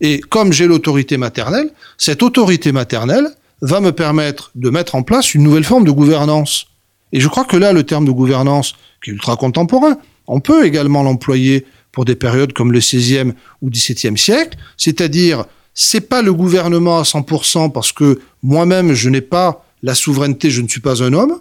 [0.00, 3.28] Et comme j'ai l'autorité maternelle, cette autorité maternelle
[3.62, 6.66] va me permettre de mettre en place une nouvelle forme de gouvernance.
[7.12, 10.66] Et je crois que là, le terme de gouvernance, qui est ultra contemporain, on peut
[10.66, 16.34] également l'employer pour des périodes comme le XVIe ou XVIIe siècle, c'est-à-dire, c'est pas le
[16.34, 21.02] gouvernement à 100% parce que moi-même, je n'ai pas la souveraineté, je ne suis pas
[21.02, 21.40] un homme,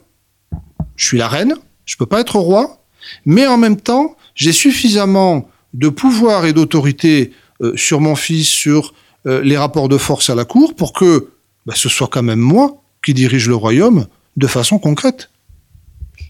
[0.95, 2.84] je suis la reine, je peux pas être roi,
[3.25, 8.93] mais en même temps, j'ai suffisamment de pouvoir et d'autorité euh, sur mon fils, sur
[9.27, 11.29] euh, les rapports de force à la cour, pour que
[11.65, 15.29] bah, ce soit quand même moi qui dirige le royaume de façon concrète.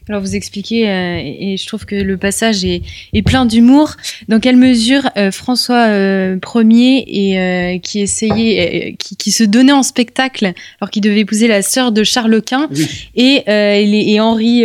[0.07, 2.83] Alors vous expliquez, euh, et je trouve que le passage est,
[3.23, 3.95] plein d'humour.
[4.27, 11.01] Dans quelle mesure François Ier, et, qui essayait, qui, se donnait en spectacle alors qu'il
[11.01, 12.69] devait épouser la sœur de Charles Quint
[13.15, 14.63] et, et, Henri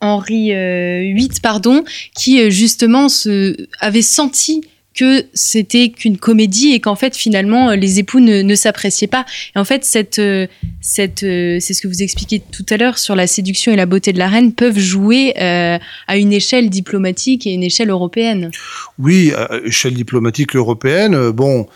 [0.00, 1.84] Henri VIII, pardon,
[2.14, 4.62] qui justement se, avait senti
[4.94, 9.24] que c'était qu'une comédie et qu'en fait finalement les époux ne, s'appréciaient pas.
[9.54, 10.46] Et en fait cette euh,
[10.80, 13.86] cette euh, c'est ce que vous expliquez tout à l'heure sur la séduction et la
[13.86, 18.50] beauté de la reine peuvent jouer euh, à une échelle diplomatique et une échelle européenne.
[18.98, 21.30] Oui, à échelle diplomatique européenne.
[21.30, 21.66] Bon,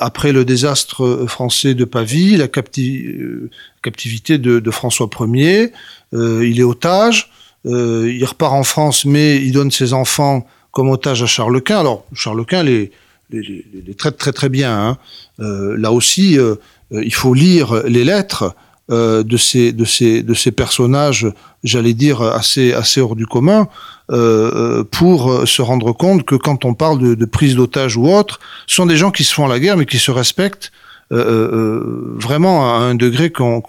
[0.00, 5.72] après le désastre français de Pavie, la captivité de, François Ier,
[6.12, 7.30] il est otage.
[7.64, 11.80] Il repart en France, mais il donne ses enfants comme otage à Charles Quint.
[11.80, 12.90] Alors, Charles Quint les,
[13.30, 14.72] les, les, traite très très bien.
[14.72, 14.96] Hein.
[15.40, 16.54] Euh, là aussi, euh,
[16.92, 18.54] euh, il faut lire les lettres
[18.90, 21.26] de, ces, de, ces, de ces personnages,
[21.62, 23.68] j'allais dire, assez, assez hors du commun,
[24.08, 28.76] pour se rendre compte que quand on parle de, de prise d'otage ou autre, ce
[28.76, 30.72] sont des gens qui se font la guerre, mais qui se respectent
[31.10, 33.62] vraiment à un degré qu'on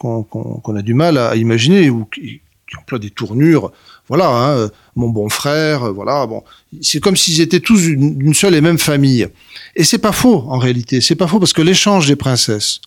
[0.73, 3.71] a du mal à imaginer, ou qui, qui emploient des tournures
[4.10, 6.43] voilà, hein, mon bon frère, voilà, bon,
[6.82, 9.27] c'est comme s'ils étaient tous d'une seule et même famille.
[9.75, 12.82] Et c'est pas faux en réalité, c'est pas faux parce que l'échange des princesses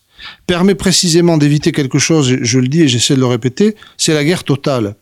[0.48, 4.24] permet précisément d'éviter quelque chose, je le dis et j'essaie de le répéter, c'est la
[4.24, 4.96] guerre totale.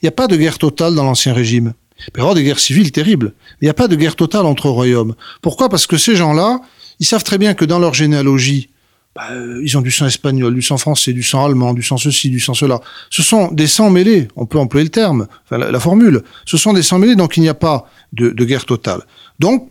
[0.00, 1.74] Il n'y a pas de guerre totale dans l'ancien régime.
[1.98, 4.16] Il peut y avoir des guerres civiles terribles, mais il n'y a pas de guerre
[4.16, 5.14] totale entre royaumes.
[5.42, 5.68] Pourquoi?
[5.68, 6.60] Parce que ces gens-là,
[7.00, 8.68] ils savent très bien que dans leur généalogie,
[9.16, 11.96] bah, euh, ils ont du sang espagnol, du sang français, du sang allemand, du sang
[11.96, 12.82] ceci, du sang cela.
[13.08, 16.22] Ce sont des sangs mêlés, on peut employer le terme, enfin la, formule.
[16.44, 19.00] Ce sont des sangs mêlés, donc il n'y a pas de, guerre totale.
[19.38, 19.70] Donc,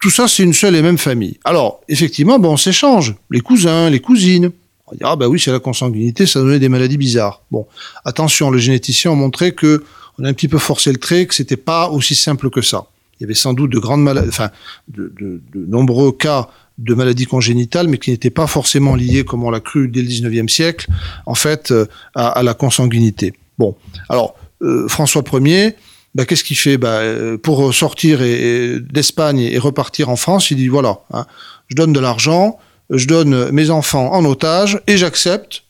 [0.00, 1.36] tout ça, c'est une seule et même famille.
[1.42, 3.16] Alors, effectivement, bon, on s'échange.
[3.30, 4.52] Les cousins, les cousines.
[4.86, 7.42] On dira, ah bah oui, c'est la consanguinité, ça donnait des maladies bizarres.
[7.50, 7.66] Bon,
[8.04, 9.82] attention, les généticiens ont montré que
[10.20, 12.86] on a un petit peu forcé le trait, que c'était pas aussi simple que ça.
[13.18, 14.50] Il y avait sans doute de grandes maladies, enfin,
[14.86, 19.50] de, de nombreux cas de maladies congénitales, mais qui n'étaient pas forcément liées, comme on
[19.50, 20.88] l'a cru dès le 19e siècle,
[21.26, 23.34] en fait, euh, à, la consanguinité.
[23.58, 23.76] Bon,
[24.08, 25.74] alors, euh, François Ier,
[26.14, 26.78] bah, qu'est-ce qu'il fait?
[26.78, 27.00] Bah,
[27.42, 31.26] Pour sortir d'Espagne et repartir en France, il dit voilà, hein,
[31.68, 32.58] je donne de l'argent,
[32.90, 35.64] je donne mes enfants en otage et j'accepte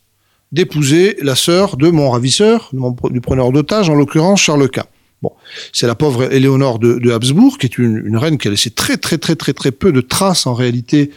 [0.53, 2.71] d'épouser la sœur de mon ravisseur,
[3.11, 4.87] du preneur d'otage, en l'occurrence Charles Quint.
[5.23, 5.33] Bon,
[5.73, 9.19] c'est la pauvre Éléonore de, Habsbourg, qui est une, reine qui a laissé très très
[9.19, 11.11] très très très peu de traces en réalité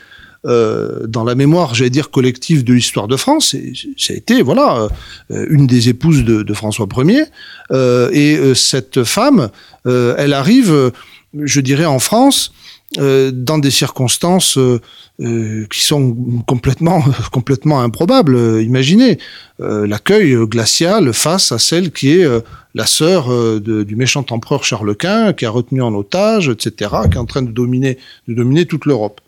[0.46, 3.56] euh, dans la mémoire, j'allais dire collective de l'histoire de France.
[3.98, 4.88] Ça a été voilà
[5.32, 7.26] euh, une des épouses de, François Ier.
[7.72, 9.50] Euh, et cette femme,
[9.86, 10.92] elle arrive,
[11.38, 12.54] je dirais, en France
[12.98, 14.82] euh, dans des circonstances euh,
[15.22, 18.64] euh, qui sont complètement, complètement improbables.
[18.64, 19.20] Imaginez
[19.60, 22.26] l'accueil glacial face à celle qui est
[22.74, 27.20] la sœur du méchant empereur Charles Quint, qui a retenu en otage, etc., qui est
[27.20, 27.98] en train de dominer,
[28.30, 29.20] de dominer toute l'Europe.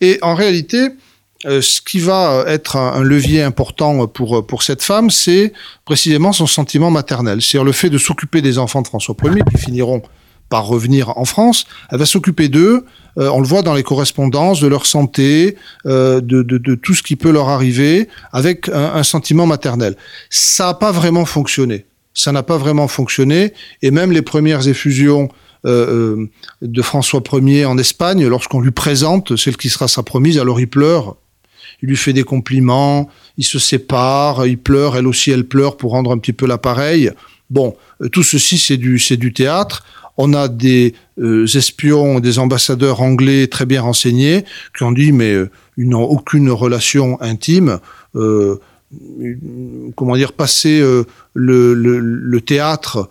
[0.00, 0.90] Et en réalité,
[1.44, 5.52] ce qui va être un, levier important pour, pour cette femme, c'est
[5.84, 7.42] précisément son sentiment maternel.
[7.42, 10.02] C'est-à-dire le fait de s'occuper des enfants de François Ier, qui finiront
[10.52, 11.64] par revenir en France.
[11.90, 12.84] Elle va s'occuper d'eux,
[13.18, 17.16] euh, on le voit dans les correspondances, de leur santé, euh, de, tout ce qui
[17.16, 19.96] peut leur arriver, avec un, sentiment maternel.
[20.28, 21.86] Ça n'a pas vraiment fonctionné.
[22.12, 25.30] Ça n'a pas vraiment fonctionné, et même les premières effusions
[25.64, 26.26] euh,
[26.60, 30.68] de François Ier en Espagne, lorsqu'on lui présente celle qui sera sa promise, alors il
[30.68, 31.16] pleure,
[31.82, 35.92] il lui fait des compliments, il se sépare, il pleure, elle aussi elle pleure pour
[35.92, 37.10] rendre un petit peu l'appareil.
[37.48, 37.74] Bon,
[38.12, 39.84] tout ceci c'est du c'est du théâtre.
[40.24, 44.44] On a des euh, espions, des ambassadeurs anglais très bien renseignés
[44.76, 47.80] qui ont dit mais euh, ils n'ont aucune relation intime.
[48.14, 48.60] Euh,
[49.96, 50.80] comment dire, passer
[51.34, 53.08] le, théâtre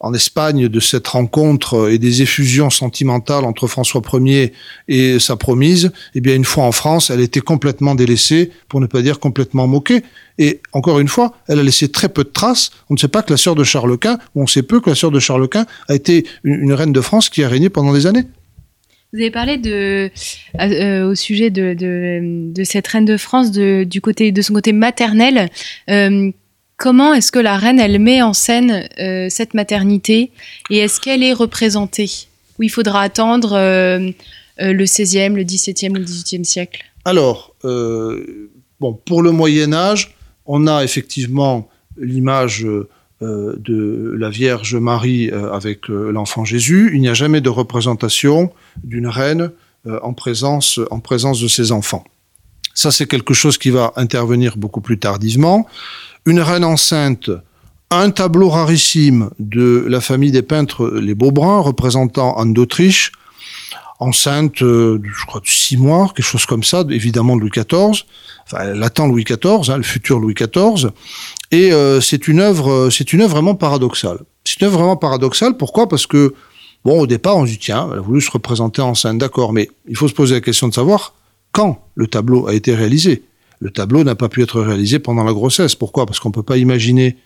[0.00, 4.52] en Espagne de cette rencontre et des effusions sentimentales entre François Ier
[4.86, 8.86] et sa promise, eh bien une fois en France, elle était complètement délaissée, pour ne
[8.86, 10.02] pas dire complètement moquée.
[10.38, 12.70] Et encore une fois, elle a laissé très peu de traces.
[12.90, 14.90] On ne sait pas que la sœur de Charles Quint, ou on sait peu que
[14.90, 17.92] la sœur de Charles Quint a été une, reine de France qui a régné pendant
[17.92, 18.24] des années.
[19.12, 20.10] Vous avez parlé de,
[20.60, 24.72] euh, au sujet de, de, cette reine de France, de, du côté, de son côté
[24.72, 25.48] maternel.
[25.88, 26.30] Euh,
[26.78, 30.30] Comment est-ce que la reine, elle met en scène euh, cette maternité
[30.70, 32.28] et est-ce qu'elle est représentée?
[32.58, 34.10] Ou il faudra attendre euh,
[34.60, 36.84] euh, le 16e, le 17e ou le 18e siècle?
[37.04, 40.14] Alors, bon, pour le Moyen Âge,
[40.46, 42.64] on a effectivement l'image
[43.20, 46.90] de la Vierge Marie avec l'enfant Jésus.
[46.94, 48.52] Il n'y a jamais de représentation
[48.84, 49.50] d'une reine
[49.86, 52.04] en, présence, en présence de ses enfants.
[52.74, 55.66] Ça, c'est quelque chose qui va intervenir beaucoup plus tardivement
[56.26, 57.30] une reine enceinte,
[57.90, 63.12] un tableau rarissime de la famille des peintres les Beaubrun, représentant Anne d'Autriche,
[63.98, 68.04] enceinte, euh, je crois, de six mois, quelque chose comme ça, évidemment de Louis XIV.
[68.46, 70.90] Enfin, elle attend Louis XIV, hein, le futur Louis XIV.
[71.50, 74.18] Et euh, c'est une œuvre, euh, c'est une œuvre vraiment paradoxale.
[74.44, 75.56] C'est une œuvre vraiment paradoxale.
[75.56, 75.88] Pourquoi?
[75.88, 76.34] Parce que,
[76.84, 79.68] bon, au départ, on se dit, tiens, elle a voulu se représenter enceinte, d'accord, mais
[79.88, 81.14] il faut se poser la question de savoir
[81.52, 83.22] quand le tableau a été réalisé
[83.60, 85.74] le tableau n'a pas pu être réalisé pendant la grossesse.
[85.74, 86.06] Pourquoi?
[86.06, 87.16] Parce qu'on ne peut pas imaginer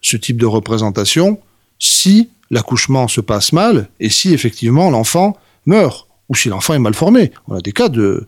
[0.00, 1.38] ce type de représentation
[1.78, 6.94] si l'accouchement se passe mal et si effectivement l'enfant meurt ou si l'enfant est mal
[6.94, 7.32] formé.
[7.48, 8.26] On a des cas de,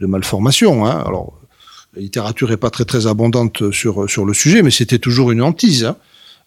[0.00, 0.86] malformation.
[0.86, 1.02] Hein.
[1.06, 1.38] Alors,
[1.94, 5.42] la littérature n'est pas très très abondante sur, sur le sujet, mais c'était toujours une
[5.42, 5.84] hantise.
[5.84, 5.96] Hein.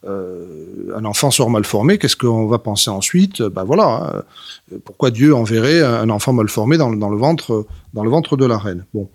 [0.03, 3.43] Euh, un enfant sort mal formé, qu'est-ce qu'on va penser ensuite?
[3.43, 4.23] Ben voilà,
[4.71, 4.77] hein.
[4.83, 8.45] pourquoi Dieu enverrait un enfant mal formé dans, dans, le ventre, dans le ventre de
[8.45, 8.85] la reine?
[8.95, 9.09] Bon,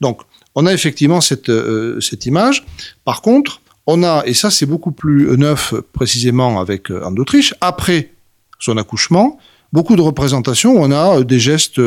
[0.00, 0.20] donc
[0.60, 2.66] on a effectivement cette, euh, cette image.
[3.04, 7.54] Par contre, on a, et ça c'est beaucoup plus neuf précisément avec euh, Anne d'Autriche,
[7.60, 8.10] après
[8.58, 9.38] son accouchement,
[9.72, 11.80] beaucoup de représentations on a euh, des gestes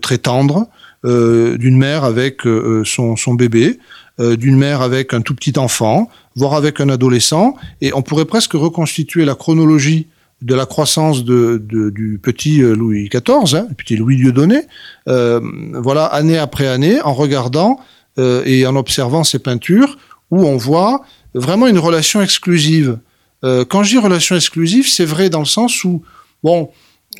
[0.00, 0.68] très tendres
[1.02, 2.44] d'une mère avec
[2.84, 3.78] son, bébé,
[4.18, 8.54] d'une mère avec un tout petit enfant, voire avec un adolescent, et on pourrait presque
[8.54, 10.06] reconstituer la chronologie
[10.40, 14.62] de la croissance de, du petit Louis XIV, hein, petit Louis Dieudonné,
[15.04, 17.78] voilà, année après année, en regardant
[18.16, 19.98] euh, et en observant ces peintures
[20.30, 21.02] où on voit
[21.34, 22.98] vraiment une relation exclusive.
[23.42, 26.02] Euh, quand je dis relation exclusive, c'est vrai dans le sens où,
[26.44, 26.70] bon,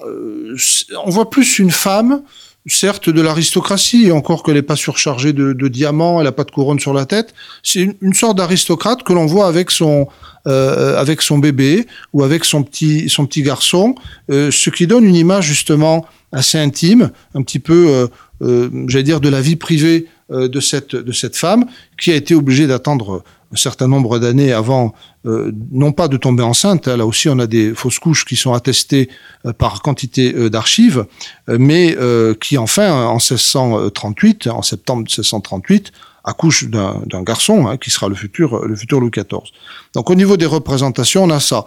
[0.07, 0.57] euh,
[1.04, 2.22] on voit plus une femme,
[2.68, 6.78] certes de l'aristocratie, encore qu'elle n'est pas surchargée de, diamants, elle n'a pas de couronne
[6.78, 10.07] sur la tête, c'est une, sorte d'aristocrate que l'on voit avec son,
[10.46, 13.94] avec son bébé ou avec son petit, son petit garçon,
[14.30, 18.09] ce qui donne une image justement assez intime, un petit peu,
[18.40, 21.66] j'allais dire, de la vie privée de cette de cette femme
[21.98, 24.94] qui a été obligée d'attendre un certain nombre d'années avant
[25.26, 28.35] euh, non pas de tomber enceinte hein, là aussi on a des fausses couches qui
[28.35, 29.10] sont attestées
[29.44, 31.06] euh, par quantité d'archives
[31.48, 31.96] mais
[32.40, 35.92] qui enfin en 1638 en septembre 1638
[36.25, 39.52] accouche d'un garçon hein, qui sera le futur le futur Louis XIV
[39.94, 41.66] donc au niveau des représentations on a ça.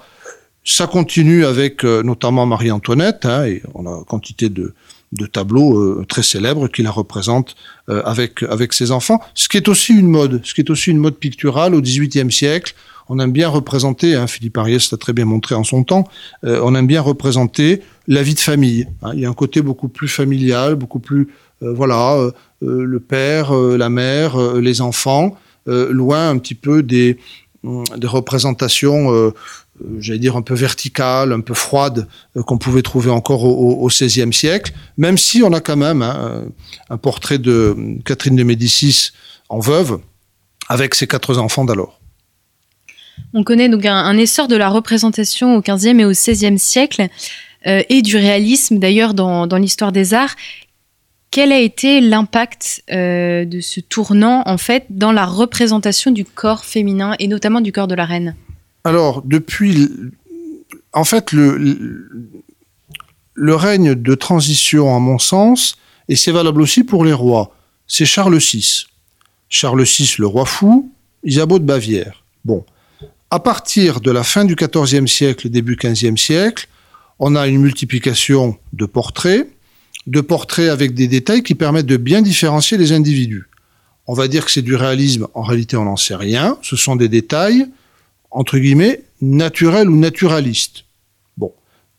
[0.70, 4.74] Ça continue avec notamment Marie-Antoinette, hein, et on a quantité de,
[5.14, 7.56] de tableaux très célèbres qui la représentent
[7.88, 9.22] avec avec ses enfants.
[9.34, 12.32] Ce qui est aussi une mode, ce qui est aussi une mode picturale au XVIIIe
[12.32, 12.74] siècle.
[13.10, 16.04] On aime bien représenter, hein, Philippe Ariès l'a très bien montré en son temps,
[16.44, 18.86] on aime bien représenter la vie de famille.
[19.02, 19.12] Hein.
[19.14, 21.30] Il y a un côté beaucoup plus familial, beaucoup plus
[21.62, 22.18] voilà
[22.62, 27.18] le père, la mère, les enfants, loin un petit peu des
[27.98, 29.32] des représentations, euh, euh,
[30.00, 34.34] j'allais dire un peu verticales, un peu froides, euh, qu'on pouvait trouver encore au, XVIe
[34.34, 36.44] siècle, même si on a quand même hein,
[36.90, 37.76] un portrait de
[38.06, 39.12] Catherine de Médicis
[39.50, 40.00] en veuve,
[40.68, 42.00] avec ses quatre enfants d'alors.
[43.34, 47.08] On connaît donc un, essor de la représentation au XVe et au XVIe siècle,
[47.66, 50.36] et du réalisme d'ailleurs dans, l'histoire des arts.
[51.32, 56.66] Quel a été l'impact euh, de ce tournant en fait dans la représentation du corps
[56.66, 58.36] féminin et notamment du corps de la reine?
[58.84, 59.90] Alors depuis,
[60.94, 62.16] en fait le,
[63.56, 65.78] règne de transition à mon sens
[66.10, 67.54] et c'est valable aussi pour les rois,
[67.88, 68.86] c'est Charles VI.
[69.50, 70.92] Charles VI, le roi fou,
[71.24, 72.24] Isabeau de Bavière.
[72.46, 72.66] Bon,
[73.30, 76.68] à partir de la fin du XIVe siècle, début XVe siècle,
[77.20, 79.48] on a une multiplication de portraits
[80.08, 83.48] de portraits avec des détails qui permettent de bien différencier les individus.
[84.08, 86.96] On va dire que c'est du réalisme, en réalité on n'en sait rien, ce sont
[86.96, 87.68] des détails,
[88.38, 90.86] entre guillemets, naturels ou naturalistes.
[91.38, 91.52] Bon,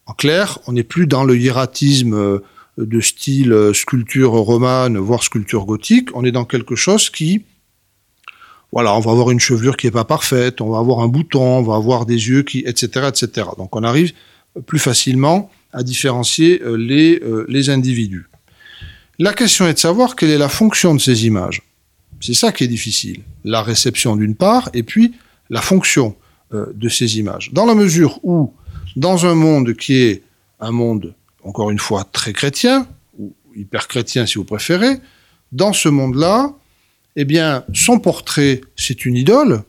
[0.06, 2.38] en clair, on n'est plus dans le hiératisme euh,
[2.78, 7.42] de style euh, sculpture romane, voire sculpture gothique, on est dans quelque chose qui,
[8.70, 11.58] voilà, on va avoir une chevelure qui n'est pas parfaite, on va avoir un bouton,
[11.58, 13.48] on va avoir des yeux qui, etc., etc.
[13.56, 14.12] Donc on arrive
[14.64, 18.28] plus facilement à différencier euh, les, euh, les individus.
[19.18, 21.62] La question est de savoir quelle est la fonction de ces images.
[22.20, 23.22] C'est ça qui est difficile.
[23.42, 25.14] La réception d'une part, et puis
[25.50, 27.50] la fonction euh, de ces images.
[27.52, 28.52] Dans la mesure où,
[28.96, 30.22] dans un monde qui est
[30.60, 32.86] un monde, encore une fois, très chrétien,
[33.18, 35.00] ou hyper chrétien si vous préférez,
[35.52, 36.52] dans ce monde-là,
[37.16, 39.62] eh bien, son portrait, c'est une idole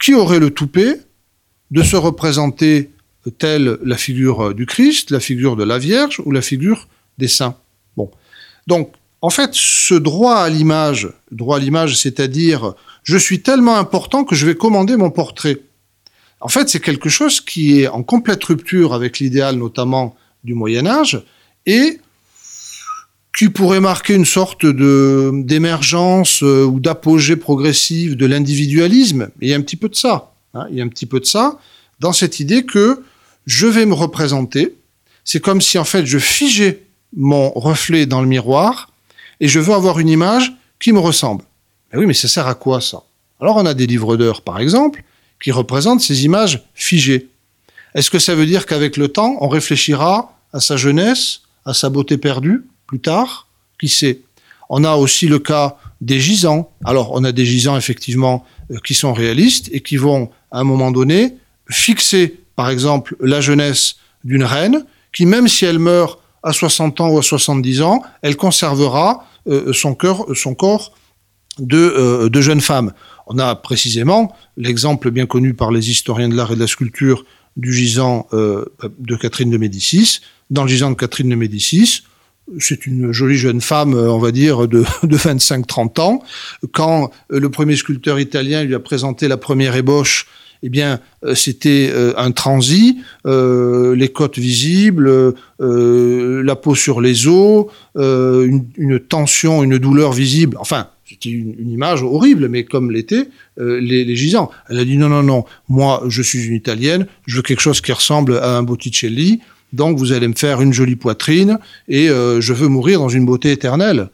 [0.00, 1.00] qui aurait le toupet
[1.70, 2.90] de se représenter
[3.38, 7.56] telle la figure du Christ, la figure de la Vierge ou la figure des saints?
[7.96, 8.10] Bon.
[8.66, 14.24] Donc, en fait, ce droit à l'image, droit à l'image, c'est-à-dire je suis tellement important
[14.24, 15.58] que je vais commander mon portrait.
[16.40, 20.86] En fait, c'est quelque chose qui est en complète rupture avec l'idéal notamment du Moyen
[20.86, 21.22] Âge
[21.64, 22.00] et
[23.36, 29.28] qui pourrait marquer une sorte de d'émergence euh, ou d'apogée progressive de l'individualisme.
[29.42, 30.32] Il y a un petit peu de ça.
[30.54, 31.58] Hein, il y a un petit peu de ça
[32.00, 33.02] dans cette idée que
[33.46, 34.74] je vais me représenter.
[35.24, 36.82] C'est comme si en fait je figeais
[37.14, 38.90] mon reflet dans le miroir
[39.40, 41.44] et je veux avoir une image qui me ressemble.
[41.92, 43.02] Mais oui, mais ça sert à quoi ça?
[43.40, 45.02] Alors on a des livres d'heures par exemple
[45.40, 47.28] qui représentent ces images figées.
[47.94, 51.88] Est-ce que ça veut dire qu'avec le temps on réfléchira à sa jeunesse, à sa
[51.88, 53.48] beauté perdue plus tard?
[53.78, 54.20] Qui sait?
[54.68, 56.70] On a aussi le cas des gisants.
[56.84, 60.64] Alors on a des gisants effectivement euh, qui sont réalistes et qui vont à un
[60.64, 61.36] moment donné
[61.70, 67.10] fixer par exemple, la jeunesse d'une reine, qui même si elle meurt à 60 ans
[67.10, 70.92] ou à 70 ans, elle conservera euh, son, cœur, son corps
[71.58, 72.92] de, euh, de jeune femme.
[73.26, 77.24] On a précisément l'exemple bien connu par les historiens de l'art et de la sculpture
[77.56, 78.64] du gisant euh,
[78.98, 80.20] de Catherine de Médicis.
[80.50, 82.02] Dans le gisant de Catherine de Médicis,
[82.58, 86.22] c'est une jolie jeune femme, on va dire, de, de 25-30 ans.
[86.72, 90.26] Quand le premier sculpteur italien lui a présenté la première ébauche
[90.62, 97.26] eh bien, euh, c'était euh, un transi, euh, les côtes visibles, la peau sur les
[97.26, 100.56] os, une, tension, une douleur visible.
[100.58, 103.28] Enfin, c'était une, image horrible, mais comme l'étaient
[103.58, 104.50] les, gisants.
[104.68, 107.80] Elle a dit non, non, non, moi, je suis une Italienne, je veux quelque chose
[107.80, 109.40] qui ressemble à un Botticelli,
[109.72, 113.52] donc vous allez me faire une jolie poitrine et je veux mourir dans une beauté
[113.52, 114.10] éternelle.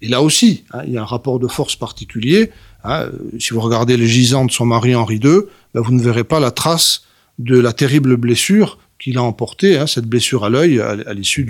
[0.00, 2.50] Et là aussi, hein, il y a un rapport de force particulier.
[2.84, 3.06] Hein,
[3.38, 5.40] si vous regardez les gisants de son mari Henri II,
[5.74, 7.04] ben, vous ne verrez pas la trace
[7.38, 11.44] de la terrible blessure qu'il a emportée, hein, cette blessure à l'œil à, l'issue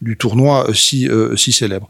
[0.00, 1.88] du, tournoi euh, si, euh, si célèbre.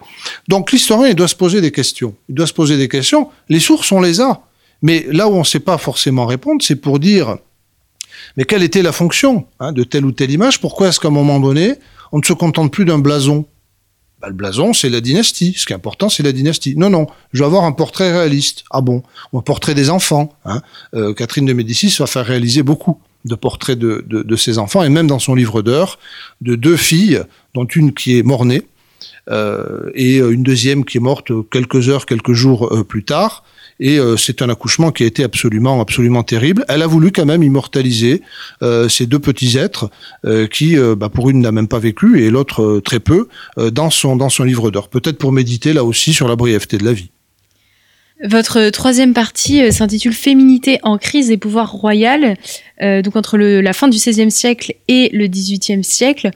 [0.48, 2.14] Donc l'historien, il doit se poser des questions.
[2.28, 3.28] Il doit se poser des questions.
[3.48, 4.42] Les sources, on les a.
[4.82, 7.36] Mais là où on ne sait pas forcément répondre, c'est pour dire,
[8.36, 10.60] mais quelle était la fonction hein, de telle ou telle image?
[10.60, 11.74] Pourquoi est-ce qu'à un moment donné,
[12.12, 13.46] on ne se contente plus d'un blason?
[14.20, 15.54] Bah, le blason, c'est la dynastie.
[15.56, 16.76] Ce qui est important, c'est la dynastie.
[16.76, 18.64] Non, non, je vais avoir un portrait réaliste.
[18.70, 19.02] Ah bon?
[19.32, 20.32] Un portrait des enfants.
[20.44, 20.62] Hein.
[20.94, 24.88] Euh, Catherine de Médicis va faire réaliser beaucoup de portraits de, de, ses enfants, et
[24.88, 25.98] même dans son livre d'heures,
[26.40, 27.22] de deux filles,
[27.54, 28.62] dont une qui est mort-née,
[29.30, 33.44] euh, et une deuxième qui est morte quelques heures, quelques jours euh, plus tard.
[33.80, 36.64] Et euh, c'est un accouchement qui a été absolument, absolument terrible.
[36.68, 38.22] Elle a voulu quand même immortaliser
[38.62, 39.90] euh, ces deux petits êtres
[40.26, 44.16] euh, qui, bah, pour une, n'a même pas vécu et l'autre très peu, dans son
[44.16, 44.88] dans son livre d'or.
[44.88, 47.10] Peut-être pour méditer là aussi sur la brièveté de la vie.
[48.22, 52.36] Votre troisième partie s'intitule Féminité en crise et pouvoir royal.
[52.80, 56.30] donc entre la fin du XVIe siècle et le XVIIIe siècle.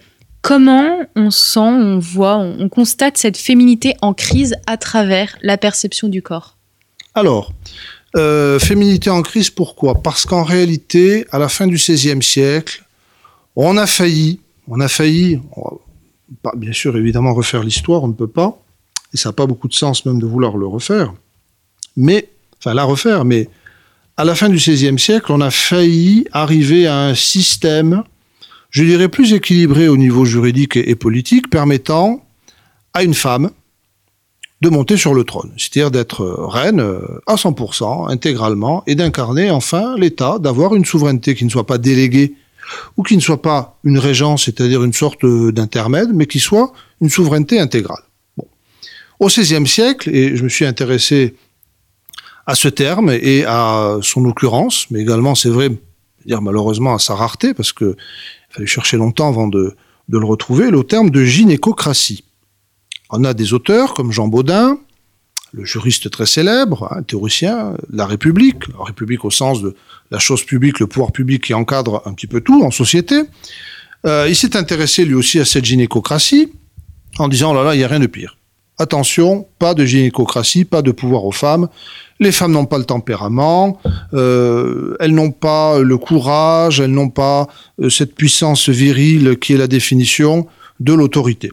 [0.44, 6.08] Comment on sent, on voit, on constate cette féminité en crise à travers la perception
[6.08, 6.58] du corps?
[7.14, 7.52] Alors,
[8.16, 10.02] euh, féminité en crise, pourquoi?
[10.02, 12.84] Parce qu'en réalité, à la fin du XVIe siècle,
[13.56, 15.40] on a failli, on a failli,
[16.56, 18.58] bien sûr évidemment refaire l'histoire, on ne peut pas,
[19.14, 21.14] et ça n'a pas beaucoup de sens même de vouloir le refaire,
[21.96, 22.28] mais,
[22.58, 23.48] enfin la refaire, mais
[24.16, 28.04] à la fin du XVIe siècle, on a failli arriver à un système
[28.74, 32.26] je dirais, plus équilibré au niveau juridique et, politique, permettant
[32.92, 33.50] à une femme
[34.62, 39.94] de monter sur le trône, c'est-à-dire d'être reine euh, à 100%, intégralement, et d'incarner enfin
[39.96, 42.34] l'État, d'avoir une souveraineté qui ne soit pas déléguée
[42.96, 47.10] ou qui ne soit pas une régence, c'est-à-dire une sorte d'intermède, mais qui soit une
[47.10, 48.02] souveraineté intégrale.
[49.20, 51.36] Au XVIe siècle, et je me suis intéressé
[52.46, 55.70] à ce terme et à son occurrence, mais également, c'est vrai,
[56.26, 57.96] dire malheureusement à sa rareté, parce que
[58.50, 59.74] fallait chercher longtemps avant de,
[60.08, 62.24] le retrouver, le terme de gynécocratie.
[63.10, 64.78] On a des auteurs comme Jean Baudin,
[65.52, 69.74] le juriste très célèbre, un théoricien, la République, la République au sens de
[70.10, 73.22] la chose publique, le pouvoir public qui encadre un petit peu tout en société.
[74.04, 76.52] Euh, il s'est intéressé lui aussi à cette gynécocratie
[77.18, 78.36] en disant, oh là là, il n'y a rien de pire.
[78.78, 81.68] Attention, pas de gynécocratie, pas de pouvoir aux femmes.
[82.18, 83.78] Les femmes n'ont pas le tempérament,
[84.14, 87.46] euh, elles n'ont pas le courage, elles n'ont pas
[87.80, 90.46] euh, cette puissance virile qui est la définition
[90.80, 91.52] de l'autorité.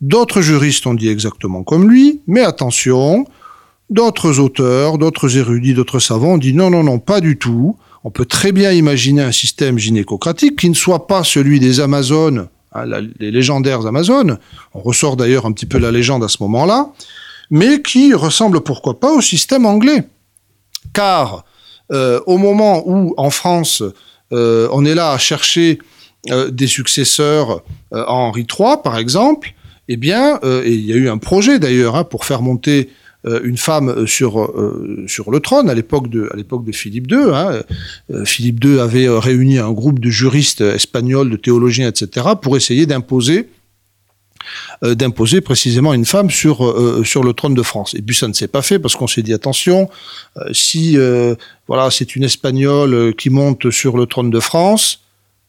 [0.00, 3.26] D'autres juristes ont dit exactement comme lui, mais attention,
[3.90, 7.76] d'autres auteurs, d'autres érudits, d'autres savants ont dit non, non, non, pas du tout.
[8.04, 12.48] On peut très bien imaginer un système gynécocratique qui ne soit pas celui des Amazones,
[12.72, 12.84] hein,
[13.18, 14.38] les légendaires Amazones.
[14.74, 16.92] On ressort d'ailleurs un petit peu la légende à ce moment-là
[17.50, 20.04] mais qui ressemble pourquoi pas au système anglais.
[20.92, 21.44] Car
[21.92, 23.82] euh, au moment où en France
[24.32, 25.80] euh, on est là à chercher
[26.30, 27.62] euh, des successeurs
[27.92, 29.54] à Henri III par exemple,
[29.88, 32.90] eh bien, il y a eu un projet d'ailleurs hein, pour faire monter
[33.24, 34.52] une femme sur
[35.06, 37.34] sur le trône à l'époque de à l'époque de Philippe II.
[37.34, 37.62] Hein.
[38.24, 43.48] Philippe II avait réuni un groupe de juristes espagnols, de théologiens, etc., pour essayer d'imposer
[44.82, 47.94] euh, d'imposer précisément une femme sur euh, sur le trône de France.
[47.94, 49.90] Et puis ça ne s'est pas fait parce qu'on s'est dit attention,
[50.38, 50.96] euh, si
[51.68, 55.00] voilà c'est une espagnole qui monte sur le trône de France,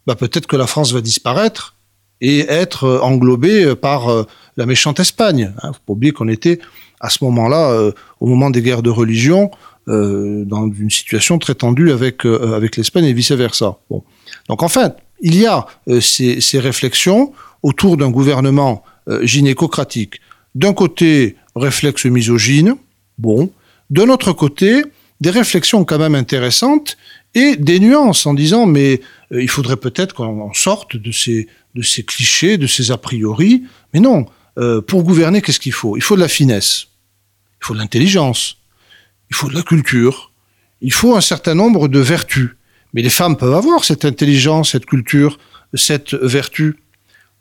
[0.07, 1.75] bah peut-être que la France va disparaître
[2.21, 4.25] et être englobée par
[4.57, 5.53] la méchante Espagne.
[5.61, 5.71] Hein.
[5.73, 6.59] Faut pas oublier qu'on était
[6.99, 9.49] à ce moment-là, au moment des guerres de religion,
[9.87, 13.77] dans une situation très tendue avec avec l'Espagne et vice versa.
[13.89, 14.03] Bon,
[14.47, 15.65] donc enfin, il y a
[15.99, 20.21] ces, ces réflexions autour d'un gouvernement euh, gynécocratique.
[20.55, 22.75] D'un côté, réflexe misogyne,
[23.17, 23.51] bon.
[23.89, 24.83] De l'autre côté,
[25.21, 26.97] des réflexions quand même intéressantes
[27.33, 29.01] et des nuances en disant mais
[29.31, 33.63] euh, il faudrait peut-être qu'on sorte de ces, de ces clichés, de ces a priori.
[33.93, 34.25] Mais non,
[34.57, 35.97] euh, pour gouverner, qu'est-ce qu'il faut?
[35.97, 36.87] Il faut de la finesse,
[37.61, 38.57] il faut de l'intelligence,
[39.29, 40.31] il faut de la culture,
[40.81, 42.49] il faut un certain nombre de vertus.
[42.93, 45.39] Mais les femmes peuvent avoir cette intelligence, cette culture,
[45.73, 46.77] cette vertu.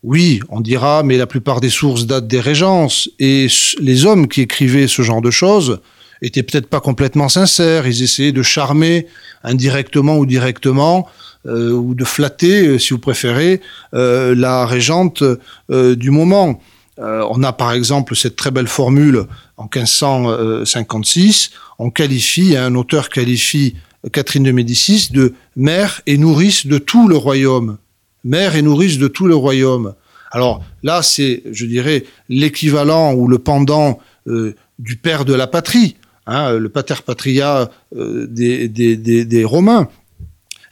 [0.02, 3.48] Oui, on dira, mais la plupart des sources datent des régences, et
[3.80, 5.80] les hommes qui écrivaient ce genre de choses
[6.22, 9.06] étaient peut-être pas complètement sincères, ils essayaient de charmer
[9.42, 11.08] indirectement ou directement,
[11.46, 13.60] euh, ou de flatter, euh, si vous préférez,
[13.94, 15.22] euh, la régente
[15.70, 16.60] du moment.
[16.98, 19.24] on a par exemple cette très belle formule
[19.56, 23.76] en 1556, on qualifie, un auteur qualifie
[24.12, 27.78] Catherine de Médicis de mère et nourrice de tout le royaume
[28.24, 29.94] mère et nourrice de tout le royaume.
[30.30, 35.96] Alors là, c'est, je dirais, l'équivalent ou le pendant euh, du père de la patrie,
[36.26, 39.88] hein, le pater patria euh, des, des, des, Romains,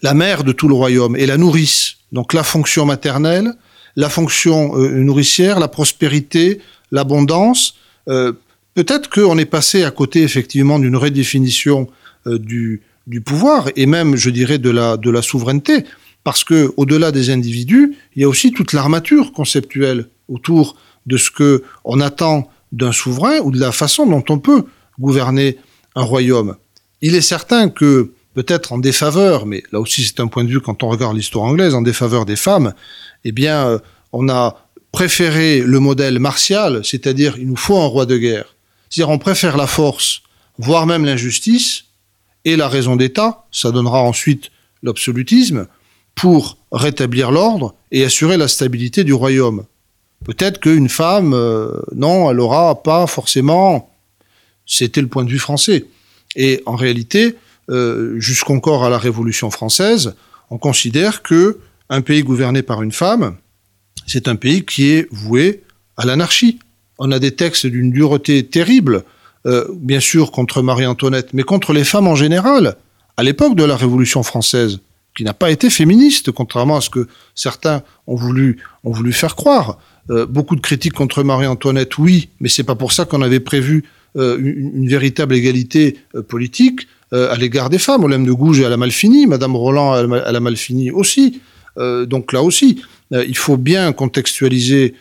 [0.03, 1.97] la mère de tout le royaume et la nourrice.
[2.13, 3.53] Donc la fonction maternelle,
[3.97, 7.75] la fonction euh, nourricière, la prospérité, l'abondance.
[8.75, 11.89] Peut-être qu'on est passé à côté effectivement d'une redéfinition
[12.25, 15.85] du, du pouvoir et même, je dirais, de la, de la souveraineté
[16.25, 20.77] parce que au-delà des individus, il y a aussi toute l'armature conceptuelle autour
[21.07, 24.65] de ce que on attend d'un souverain ou de la façon dont on peut
[25.01, 25.57] gouverner
[25.95, 26.57] un royaume.
[27.01, 30.61] Il est certain que peut-être en défaveur, mais là aussi c'est un point de vue
[30.61, 32.73] quand on regarde l'histoire anglaise, en défaveur des femmes,
[33.25, 33.79] eh bien euh,
[34.13, 38.55] on a préféré le modèle martial, c'est-à-dire il nous faut un roi de guerre.
[38.89, 40.23] C'est-à-dire on préfère la force
[40.57, 41.87] voire même l'injustice,
[42.45, 44.53] et la raison d'État, ça donnera ensuite
[44.85, 45.67] l'absolutisme,
[46.15, 49.65] pour rétablir l'ordre et assurer la stabilité du royaume.
[50.25, 53.91] Peut-être qu'une femme, euh, non, elle n'aura pas forcément.
[54.65, 55.87] C'était le point de vue français.
[56.37, 57.35] Et en réalité,
[58.17, 60.15] jusqu'encore à la Révolution française,
[60.51, 61.59] on considère que
[61.91, 63.37] un pays gouverné par une femme,
[64.07, 65.63] c'est un pays qui est voué
[65.97, 66.59] à l'anarchie.
[66.99, 69.05] On a des textes d'une dureté terrible,
[69.47, 72.77] euh, bien sûr contre Marie-Antoinette, mais contre les femmes en général,
[73.17, 74.81] à l'époque de la Révolution française
[75.17, 78.63] qui n'a pas été féministe, contrairement à ce que certains ont voulu,
[79.13, 79.79] faire croire.
[80.11, 83.85] Euh, beaucoup de critiques contre Marie-Antoinette, oui, mais c'est pas pour ça qu'on avait prévu
[84.17, 88.05] euh, une, véritable égalité euh, politique à l'égard des femmes.
[88.05, 91.41] Olympe de Gouges, elle a mal fini, Madame Roland, elle, a mal fini aussi.
[91.77, 94.95] donc là aussi, il faut bien contextualiser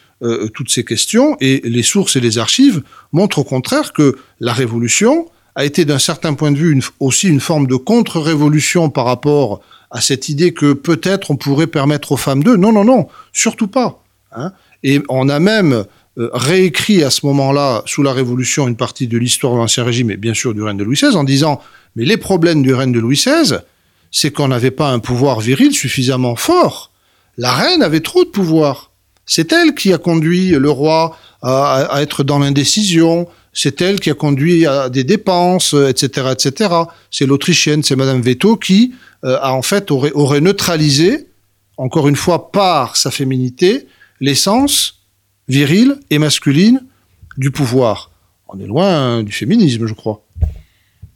[0.53, 2.81] toutes ces questions et les sources et les archives
[3.11, 5.27] montrent au contraire que la Révolution
[5.57, 10.01] a été d'un certain point de vue aussi une forme de contre-révolution par rapport à
[10.01, 12.57] cette idée que peut-être on pourrait permettre aux femmes d'eux.
[12.57, 14.03] Non, non, non, surtout pas.
[14.33, 14.51] Hein.
[14.83, 15.85] Et on a même
[16.19, 20.09] euh, réécrit à ce moment-là, sous la Révolution, une partie de l'histoire de l'Ancien Régime
[20.09, 21.61] et bien sûr du règne de Louis XVI, en disant
[21.95, 23.57] mais les problèmes du règne de Louis XVI,
[24.11, 26.91] c'est qu'on n'avait pas un pouvoir viril suffisamment fort.
[27.37, 28.91] La reine avait trop de pouvoir.
[29.25, 33.27] C'est elle qui a conduit le roi à, être dans l'indécision.
[33.51, 36.73] C'est elle qui a conduit à des dépenses, etc., etc.
[37.11, 38.93] C'est l'Autrichienne, c'est Madame Veto qui
[39.23, 41.27] euh, a en fait aurait, aurait neutralisé,
[41.77, 43.87] encore une fois par sa féminité,
[44.19, 44.96] l'essence
[45.47, 46.81] virile et masculine
[47.37, 48.11] du pouvoir.
[48.47, 50.23] On est loin du féminisme, je crois.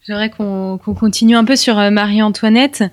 [0.07, 2.83] J'aimerais qu'on continue un peu sur euh, Marie-Antoinette.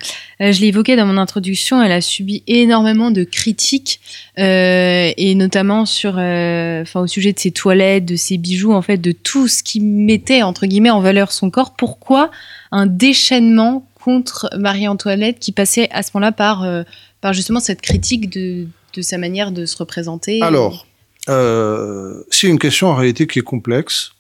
[0.42, 4.00] Euh, je l'ai évoqué dans mon introduction, elle a subi énormément de critiques,
[4.36, 9.12] et notamment sur, enfin, au sujet de ses toilettes, de ses bijoux, en fait, de
[9.12, 11.74] tout ce qui mettait entre guillemets en valeur son corps.
[11.74, 12.30] Pourquoi
[12.70, 16.82] un déchaînement contre Marie-Antoinette qui passait à ce moment-là par, euh,
[17.20, 20.40] par justement cette critique de, de, sa manière de se représenter?
[20.42, 20.86] Alors,
[21.28, 24.12] euh, c'est une question en réalité qui est complexe.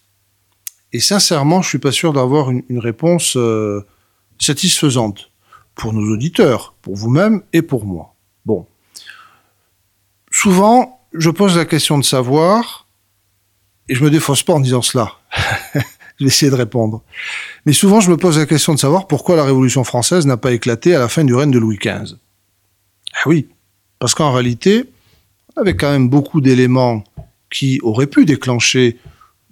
[0.92, 3.84] Et sincèrement, je suis pas sûr d'avoir une, réponse euh,
[4.38, 5.30] satisfaisante
[5.74, 8.14] pour nos auditeurs, pour vous-même et pour moi.
[8.46, 8.66] Bon.
[10.30, 12.86] Souvent, je pose la question de savoir,
[13.88, 15.12] et je me défausse pas en disant cela.
[16.20, 17.02] je vais de répondre.
[17.64, 20.52] Mais souvent, je me pose la question de savoir pourquoi la Révolution française n'a pas
[20.52, 22.16] éclaté à la fin du règne de Louis XV.
[23.14, 23.48] Ah oui,
[23.98, 24.84] parce qu'en réalité,
[25.60, 27.04] avait quand même beaucoup d'éléments
[27.50, 28.98] qui auraient pu déclencher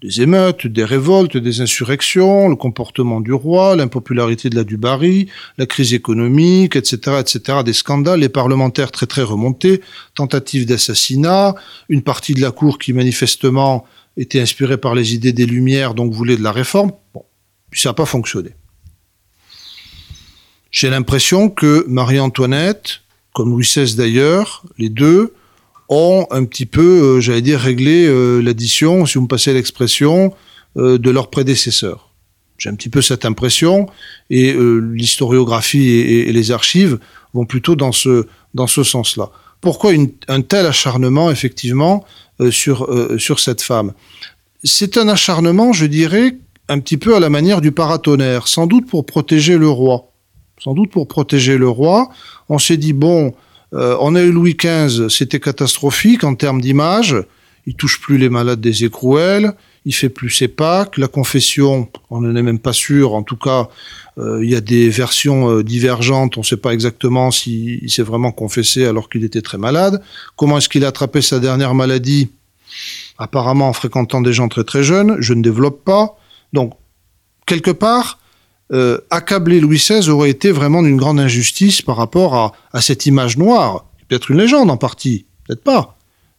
[0.02, 5.64] des émeutes, des révoltes, des insurrections, le comportement du roi, l'impopularité de la Dubarry, la
[5.66, 9.80] crise économique, etc., etc., des scandales, les parlementaires très très remontés,
[10.14, 11.54] tentatives d'assassinat,
[11.88, 13.86] une partie de la cour qui manifestement
[14.18, 16.92] était inspiré par les idées des Lumières, donc voulait de la réforme.
[17.14, 17.24] Bon,
[17.72, 18.50] ça n'a pas fonctionné.
[20.70, 23.00] J'ai l'impression que Marie-Antoinette,
[23.32, 25.32] comme Louis XVI d'ailleurs, les deux,
[25.88, 30.34] ont un petit peu, euh, j'allais dire, réglé euh, l'addition, si vous me passez l'expression,
[30.76, 32.10] euh, de leurs prédécesseurs.
[32.58, 33.86] J'ai un petit peu cette impression,
[34.30, 36.98] et l'historiographie et, les archives
[37.34, 39.30] vont plutôt dans ce, dans ce sens-là.
[39.60, 39.92] Pourquoi
[40.28, 42.06] un tel acharnement, effectivement,
[42.48, 43.92] sur, sur cette femme?
[44.64, 46.38] C'est un acharnement, je dirais,
[46.70, 50.12] un petit peu à la manière du paratonnerre, sans doute pour protéger le roi.
[50.58, 52.08] Sans doute pour protéger le roi.
[52.48, 53.34] On s'est dit, bon,
[53.76, 57.16] euh, on a eu Louis XV, c'était catastrophique en termes d'image.
[57.66, 59.54] Il touche plus les malades des écrouelles,
[59.84, 60.98] il fait plus ses Pâques.
[60.98, 63.14] La confession, on n'en est même pas sûr.
[63.14, 63.68] En tout cas,
[64.18, 66.36] il y a des versions divergentes.
[66.36, 70.00] On ne sait pas exactement s'il s'est vraiment confessé alors qu'il était très malade.
[70.36, 72.30] Comment est-ce qu'il a attrapé sa dernière maladie?
[73.18, 75.16] Apparemment en fréquentant des gens très très jeunes.
[75.18, 76.16] Je ne développe pas.
[76.52, 76.74] Donc,
[77.46, 78.20] quelque part,
[78.72, 83.38] euh, accabler Louis XVI aurait été vraiment d'une grande injustice par rapport à, cette image
[83.38, 85.96] noire, peut-être une légende en partie, peut-être pas,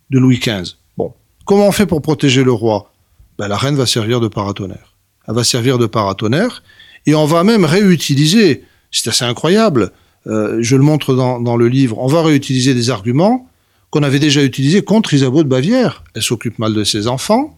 [0.09, 0.75] de Louis XV.
[0.97, 1.13] Bon,
[1.45, 2.91] comment on fait pour protéger le roi?
[3.38, 4.95] Ben, La reine va servir de paratonnerre.
[5.28, 6.63] Elle va servir de paratonnerre,
[7.05, 9.91] et on va même réutiliser, c'est assez incroyable,
[10.28, 13.47] euh, je le montre dans, le livre, on va réutiliser des arguments
[13.89, 16.03] qu'on avait déjà utilisés contre Isabeau de Bavière.
[16.13, 17.57] Elle s'occupe mal de ses enfants,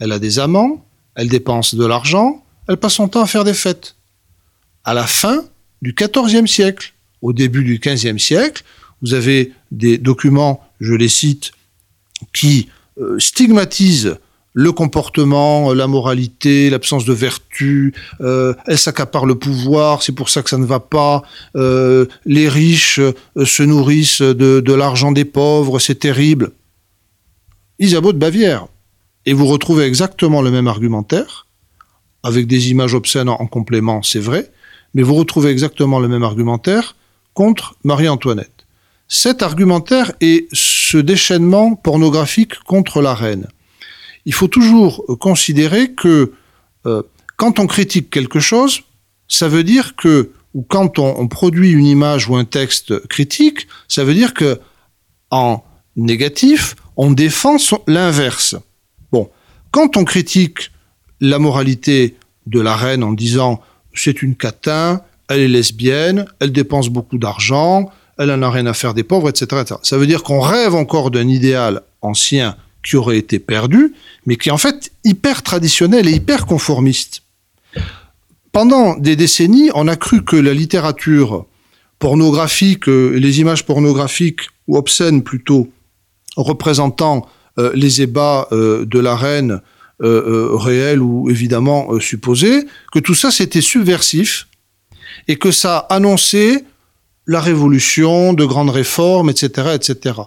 [0.00, 3.54] elle a des amants, elle dépense de l'argent, elle passe son temps à faire des
[3.54, 3.94] fêtes.
[4.88, 5.44] À la fin
[5.82, 8.64] du XIVe siècle, au début du XVe siècle,
[9.02, 11.52] vous avez des documents, je les cite,
[12.32, 14.16] qui euh, stigmatisent
[14.54, 20.42] le comportement, la moralité, l'absence de vertu, euh, elle s'accapare le pouvoir, c'est pour ça
[20.42, 21.22] que ça ne va pas,
[21.54, 26.52] euh, les riches euh, se nourrissent de, de l'argent des pauvres, c'est terrible.
[27.78, 28.68] Isabeau de Bavière.
[29.26, 31.46] Et vous retrouvez exactement le même argumentaire
[32.22, 34.50] avec des images obscènes en complément, c'est vrai,
[34.98, 36.96] mais vous retrouvez exactement le même argumentaire
[37.32, 38.66] contre Marie-Antoinette.
[39.06, 43.46] Cet argumentaire est ce déchaînement pornographique contre la reine.
[44.24, 46.32] Il faut toujours considérer que
[46.86, 47.04] euh,
[47.36, 48.80] quand on critique quelque chose,
[49.28, 53.68] ça veut dire que, ou quand on, on produit une image ou un texte critique,
[53.86, 54.58] ça veut dire que
[55.30, 55.62] en
[55.94, 58.56] négatif, on défend l'inverse.
[59.12, 59.30] Bon,
[59.70, 60.72] quand on critique
[61.20, 63.62] la moralité de la reine en disant
[64.00, 68.74] c'est une catin, elle est lesbienne, elle dépense beaucoup d'argent, elle n'en a rien à
[68.74, 69.62] faire des pauvres, etc.
[69.82, 73.94] Ça veut dire qu'on rêve encore d'un idéal ancien qui aurait été perdu,
[74.26, 77.22] mais qui est en fait hyper traditionnel et hyper conformiste.
[78.52, 81.46] Pendant des décennies, on a cru que la littérature
[81.98, 85.70] pornographique, euh, les images pornographiques, ou obscènes plutôt,
[86.36, 87.26] représentant
[87.58, 89.60] euh, les ébats euh, de la reine
[90.02, 94.48] euh, réels ou évidemment supposés, que tout ça c'était subversif
[95.26, 96.64] et que ça annonçait
[97.26, 100.20] la révolution, de grandes réformes, etc., etc.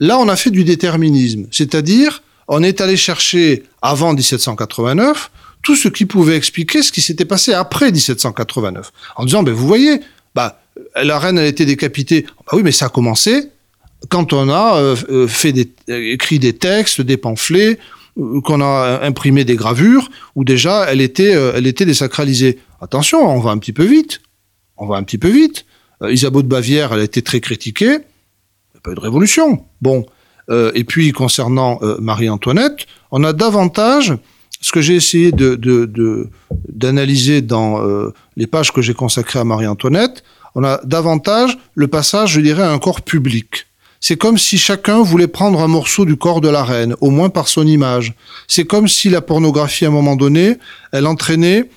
[0.00, 5.30] Là, on a fait du déterminisme, c'est-à-dire on est allé chercher avant 1789
[5.62, 9.66] tout ce qui pouvait expliquer ce qui s'était passé après 1789, en disant ben vous
[9.66, 10.00] voyez,
[10.34, 10.62] bah
[11.02, 13.50] la reine elle a été décapitée, bah oui mais ça a commencé
[14.08, 15.28] quand on a euh, euh,
[15.88, 17.74] écrit des textes, des pamphlets, euh,
[18.44, 22.58] qu'on a imprimé des gravures, où déjà elle était, elle était désacralisée.
[22.80, 24.20] Attention, on va un petit peu vite.
[24.76, 25.64] On va un petit peu vite.
[26.02, 27.86] Isabeau de Bavière, elle a été très critiquée.
[27.86, 29.64] Il n'y a pas eu de révolution.
[29.80, 30.06] Bon.
[30.50, 34.14] et puis, concernant Marie-Antoinette, on a davantage,
[34.60, 36.28] ce que j'ai essayé de,
[36.68, 37.80] d'analyser dans
[38.36, 40.22] les pages que j'ai consacrées à Marie-Antoinette,
[40.54, 43.67] on a davantage le passage, je dirais, à un corps public.
[44.00, 47.30] C'est comme si chacun voulait prendre un morceau du corps de la reine, au moins
[47.30, 48.14] par son image.
[48.46, 50.56] C'est comme si la pornographie, à un moment donné,
[50.92, 51.68] elle entraînait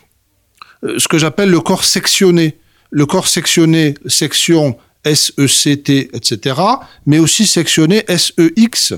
[0.84, 2.58] euh, ce que j'appelle le corps sectionné.
[2.92, 6.60] Le corps sectionné, section S-E-C-T, etc.,
[7.08, 8.94] mais aussi sectionné S-E-X.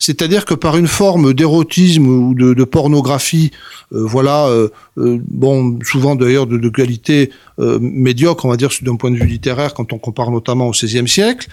[0.00, 3.50] C'est-à-dire que par une forme d'érotisme ou de, pornographie,
[3.92, 9.10] euh, voilà, euh, bon, souvent d'ailleurs de, de, qualité médiocre, on va dire d'un point
[9.10, 11.48] de vue littéraire, quand on compare notamment au XVIe siècle,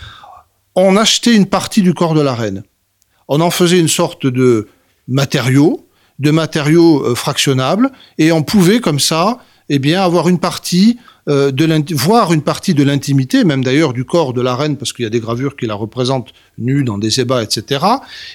[0.77, 2.63] on achetait une partie du corps de la reine.
[3.27, 4.67] On en faisait une sorte de
[5.07, 5.85] matériau,
[6.19, 10.97] de matériaux euh, fractionnables, et on pouvait comme ça, eh bien, avoir une partie
[11.29, 14.93] euh, de voir une partie de l'intimité, même d'ailleurs du corps de la reine, parce
[14.93, 17.83] qu'il y a des gravures qui la représentent nue dans des ébats, etc.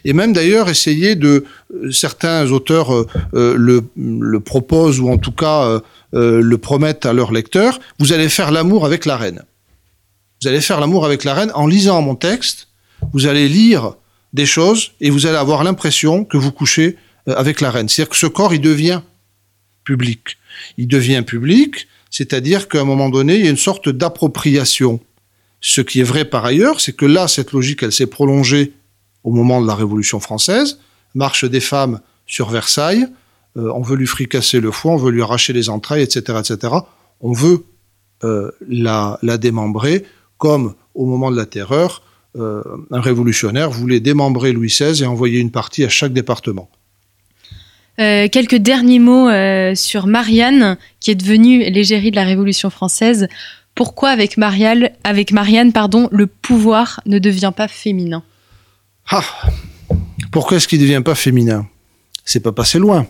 [0.05, 5.81] Et même d'ailleurs essayer de euh, certains auteurs le, le, proposent ou en tout cas
[6.13, 7.79] le promettent à leurs lecteurs.
[7.99, 9.43] Vous allez faire l'amour avec la reine.
[10.43, 12.67] Vous allez faire l'amour avec la reine en lisant mon texte.
[13.13, 13.95] Vous allez lire
[14.33, 16.97] des choses et vous allez avoir l'impression que vous couchez
[17.29, 17.89] euh, avec la reine.
[17.89, 19.03] C'est-à-dire que ce corps, il devient
[19.85, 20.39] public.
[20.79, 24.99] Il devient public, c'est-à-dire qu'à un moment donné, il y a une sorte d'appropriation.
[25.61, 28.73] Ce qui est vrai par ailleurs, c'est que là, cette logique, elle s'est prolongée
[29.23, 30.81] au moment de la Révolution française.
[31.15, 33.07] Marche des femmes sur Versailles.
[33.57, 36.75] Euh, on veut lui fricasser le foie, on veut lui arracher les entrailles, etc., etc.
[37.21, 37.65] On veut
[38.25, 40.05] euh, la, la démembrer
[40.43, 42.03] comme au moment de la terreur,
[42.37, 46.69] euh, un révolutionnaire voulait démembrer Louis XVI et envoyer une partie à chaque département.
[48.01, 53.29] Euh, quelques derniers mots euh, sur Marianne, qui est devenue l'égérie de la Révolution française.
[53.77, 58.25] Pourquoi avec, Marianne, avec Marianne pardon, le pouvoir ne devient pas féminin?
[59.11, 59.23] Ah,
[60.33, 61.69] Pourquoi est-ce qu'il ne devient pas féminin?
[62.25, 63.07] C'est pas passé loin.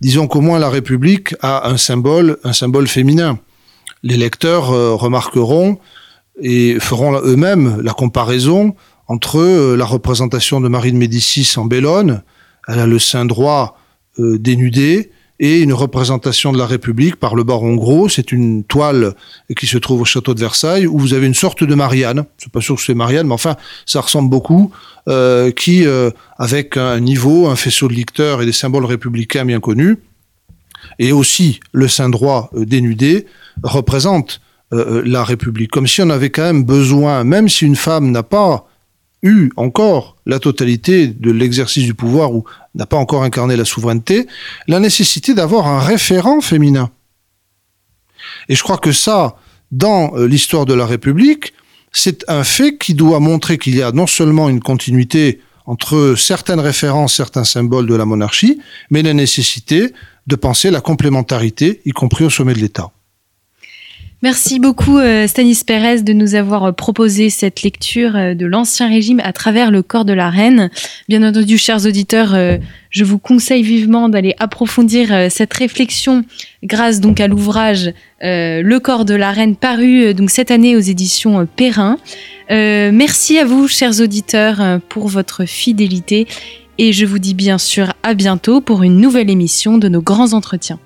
[0.00, 3.38] Disons qu'au moins la République a un symbole, un symbole féminin.
[4.02, 5.78] Les lecteurs remarqueront
[6.40, 8.74] et feront eux-mêmes la comparaison
[9.08, 12.22] entre euh, la représentation de Marie de Médicis en Bellone,
[12.68, 13.78] elle a le sein droit
[14.18, 15.10] euh, dénudé,
[15.40, 18.08] et une représentation de la République par le baron Gros.
[18.08, 19.14] C'est une toile
[19.56, 22.24] qui se trouve au château de Versailles où vous avez une sorte de Marianne.
[22.38, 23.54] Je suis pas sûr que c'est Marianne, mais enfin,
[23.86, 24.72] ça ressemble beaucoup.
[25.06, 25.86] Euh, qui,
[26.38, 29.98] avec un niveau, un faisceau de licteurs et des symboles républicains bien connus,
[30.98, 33.26] et aussi le sein droit dénudé,
[33.62, 34.40] représente
[34.72, 38.10] euh, euh, la République, comme si on avait quand même besoin, même si une femme
[38.10, 38.66] n'a pas
[39.22, 42.44] eu encore la totalité de l'exercice du pouvoir ou
[42.74, 44.26] n'a pas encore incarné la souveraineté,
[44.66, 46.90] la nécessité d'avoir un référent féminin.
[48.48, 49.36] Et je crois que ça,
[49.72, 51.54] dans euh, l'histoire de la République,
[51.90, 56.60] c'est un fait qui doit montrer qu'il y a non seulement une continuité entre certaines
[56.60, 58.60] références, certains symboles de la monarchie,
[58.90, 59.92] mais la nécessité
[60.26, 62.90] de penser la complémentarité, y compris au sommet de l'État.
[64.20, 68.88] Merci beaucoup euh, Stanis Pérez de nous avoir euh, proposé cette lecture euh, de l'Ancien
[68.88, 70.70] Régime à travers le corps de la reine.
[71.08, 72.36] Bien entendu, chers auditeurs,
[72.90, 76.24] je vous conseille vivement d'aller approfondir cette réflexion
[76.64, 81.46] grâce donc à l'ouvrage Le corps de la reine paru donc cette année aux éditions
[81.56, 81.98] Perrin.
[82.50, 86.26] merci à vous, chers auditeurs, pour votre fidélité
[86.78, 90.32] et je vous dis bien sûr à bientôt pour une nouvelle émission de nos grands
[90.32, 90.78] entretiens.